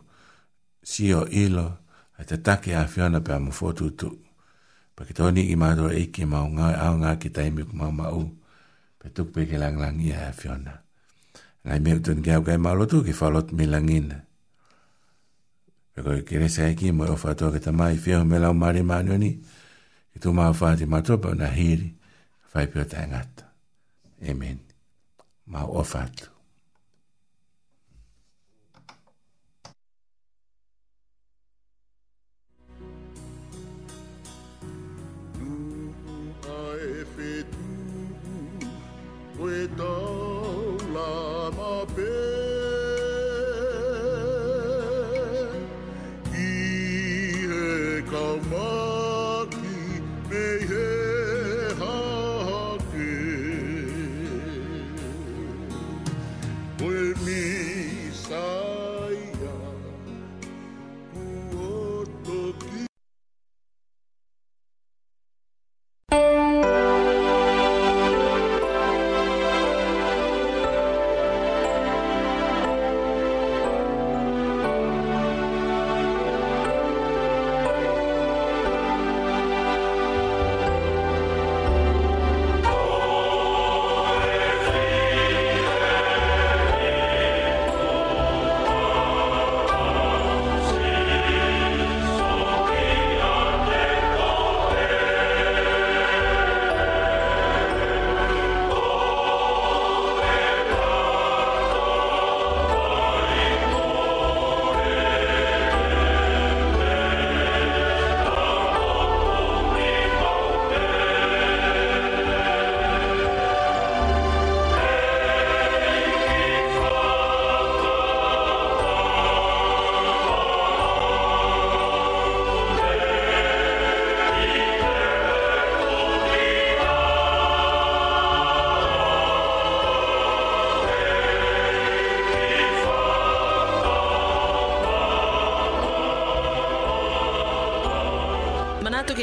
si 0.83 1.11
o 1.13 1.25
ilo, 1.43 1.67
ai 2.19 2.25
te 2.29 2.37
take 2.37 2.75
a 2.77 2.85
whiona 2.87 3.21
pia 3.25 3.39
mu 3.41 3.51
fōtu 3.55 3.89
tu, 3.97 4.11
pa 4.95 5.03
ki 5.07 5.13
tō 5.17 5.33
ringi 5.33 5.55
mau 5.59 5.73
tōru 5.79 5.95
e 5.97 6.05
ki 6.13 6.25
mau 6.29 6.45
ngai 6.59 6.75
au 6.85 6.97
ngā 7.01 7.17
ki 7.23 7.31
taimi 7.39 7.65
ku 7.67 7.75
mau 7.81 7.91
mau, 7.91 8.23
pe 8.99 9.09
tuk 9.11 9.33
pe 9.35 9.47
ke 9.49 9.57
langlangi 9.59 10.13
a 10.15 10.29
whiona 10.37 10.82
ngai 11.65 11.79
mer 11.79 11.97
tun 12.03 12.19
ga 12.21 12.37
ga 12.43 12.59
malo 12.59 12.83
tu 12.85 12.99
ki 13.07 13.13
falot 13.15 13.47
milangin 13.55 14.07
e 15.95 15.99
ko 16.03 16.11
kere 16.27 16.47
sa 16.51 16.67
ki 16.75 16.91
mo 16.91 17.07
ofa 17.07 17.31
to 17.39 17.47
ke 17.55 17.59
tamai 17.63 17.95
fi 18.03 18.11
me 18.27 18.37
la 18.43 18.49
mari 18.51 18.83
manoni 18.83 19.31
e 20.15 20.17
tu 20.21 20.27
ma 20.35 20.51
fa 20.59 20.75
di 20.79 20.85
mato 20.85 21.15
pa 21.23 21.29
na 21.39 21.47
hiri 21.57 21.87
fai 22.51 22.65
pio 22.71 22.83
tangat 22.95 23.31
amen 24.27 24.59
ma 25.51 25.63
ofa 25.63 26.03
tu 26.11 26.27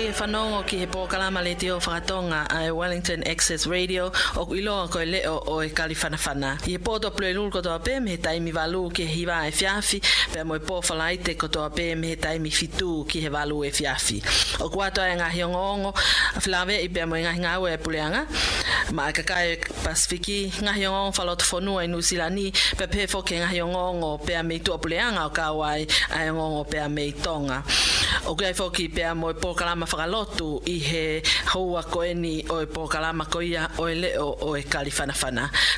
ke 0.01 0.14
whanongo 0.16 0.64
ki 0.64 0.77
he 0.81 0.86
pōkalama 0.89 1.43
le 1.44 1.51
teo 1.60 1.74
whakatonga 1.78 2.40
a 2.56 2.72
Wellington 2.72 3.22
Access 3.28 3.66
Radio 3.66 4.06
o 4.36 4.47
ku 4.47 4.55
iloa 4.56 4.89
koe 4.89 5.05
leo 5.05 5.43
o 5.47 5.60
e 5.60 5.66
I 5.68 6.56
he 6.64 6.78
pōto 6.81 7.10
plue 7.14 7.35
lulu 7.35 7.51
kotoa 7.51 7.81
pē 7.85 8.01
me 8.02 8.12
he 8.12 8.16
taimi 8.16 8.51
walu 8.52 8.89
ki 8.94 9.05
he 9.05 9.27
hiwa 9.27 9.47
e 9.48 9.52
fiafi 9.52 10.01
pe 10.32 10.43
mo 10.43 10.55
e 10.55 10.59
kotoa 10.60 11.68
pē 11.77 11.98
me 11.98 12.09
he 12.09 12.16
taimi 12.16 12.48
fitu 12.51 13.05
ki 13.06 13.20
he 13.20 13.28
walu 13.28 13.60
e 13.66 13.70
fiafi. 13.70 14.22
O 14.62 14.68
e 14.70 15.16
ngahi 15.20 15.43
ongo 15.52 15.93
a 15.93 16.39
whilawe 16.40 16.74
i 16.82 16.89
pe 16.89 17.05
mo 17.05 17.16
e 17.16 17.22
ngahi 17.24 17.74
e 17.74 17.77
puleanga 17.77 18.24
ma 18.94 19.09
a 19.09 19.12
kakai 19.12 19.59
Pasifiki 19.85 20.51
ngahi 20.64 20.86
ongo 20.89 21.12
whalotu 21.12 21.44
i 21.78 21.86
Nusilani 21.86 22.52
pe 22.78 22.86
pē 22.86 23.05
fōke 23.06 23.36
ngahi 23.44 23.60
ongo 23.60 24.16
pe 24.24 24.32
a 24.35 24.43
meitua 24.43 24.78
puleanga 24.81 25.27
o 25.27 25.31
kāwai 25.31 25.85
a 26.10 26.31
ongo 26.32 26.64
pe 26.64 26.78
a 26.78 26.86
meitonga. 26.89 27.64
O 28.31 28.35
kia 28.36 28.52
foki 28.55 28.89
pea 28.94 29.11
mo 29.15 29.28
e 29.31 29.32
pōkalama 29.35 29.86
whakalotu 29.90 30.61
i 30.70 30.78
he 30.78 31.23
o 31.57 31.62
e 31.77 31.81
pōkalama 32.70 33.28
ko 33.28 33.40
ia 33.40 33.69
o 33.78 33.89
e 33.89 33.94
leo 34.01 34.36
o 34.40 34.57
e 34.57 34.62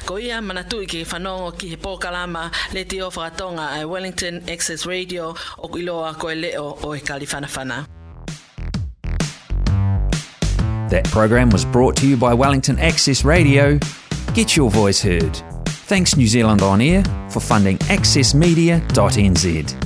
Ko 0.05 0.19
ia 0.19 0.37
manatu 0.43 0.83
i 0.83 0.87
ki 0.87 1.05
whanongo 1.05 1.53
ki 1.59 1.69
he 1.71 1.77
pōkalama 1.79 2.51
le 2.75 2.85
te 2.85 3.01
o 3.01 3.09
whakatonga 3.09 3.87
Wellington 3.89 4.43
Access 4.51 4.85
Radio 4.85 5.35
o 5.61 5.69
iloa 5.79 6.13
ko 6.19 6.29
e 6.29 6.35
leo 6.35 6.77
o 6.83 6.95
e 6.95 7.01
That 10.91 11.05
program 11.11 11.49
was 11.49 11.65
brought 11.65 11.97
to 11.97 12.07
you 12.07 12.17
by 12.19 12.35
Wellington 12.35 12.79
Access 12.81 13.25
Radio. 13.25 13.79
Get 14.35 14.57
your 14.59 14.71
voice 14.71 15.01
heard. 15.01 15.41
Thanks 15.89 16.17
New 16.19 16.27
Zealand 16.27 16.61
On 16.61 16.83
Air 16.83 17.03
for 17.31 17.41
funding 17.41 17.79
accessmedia.nz. 17.79 19.83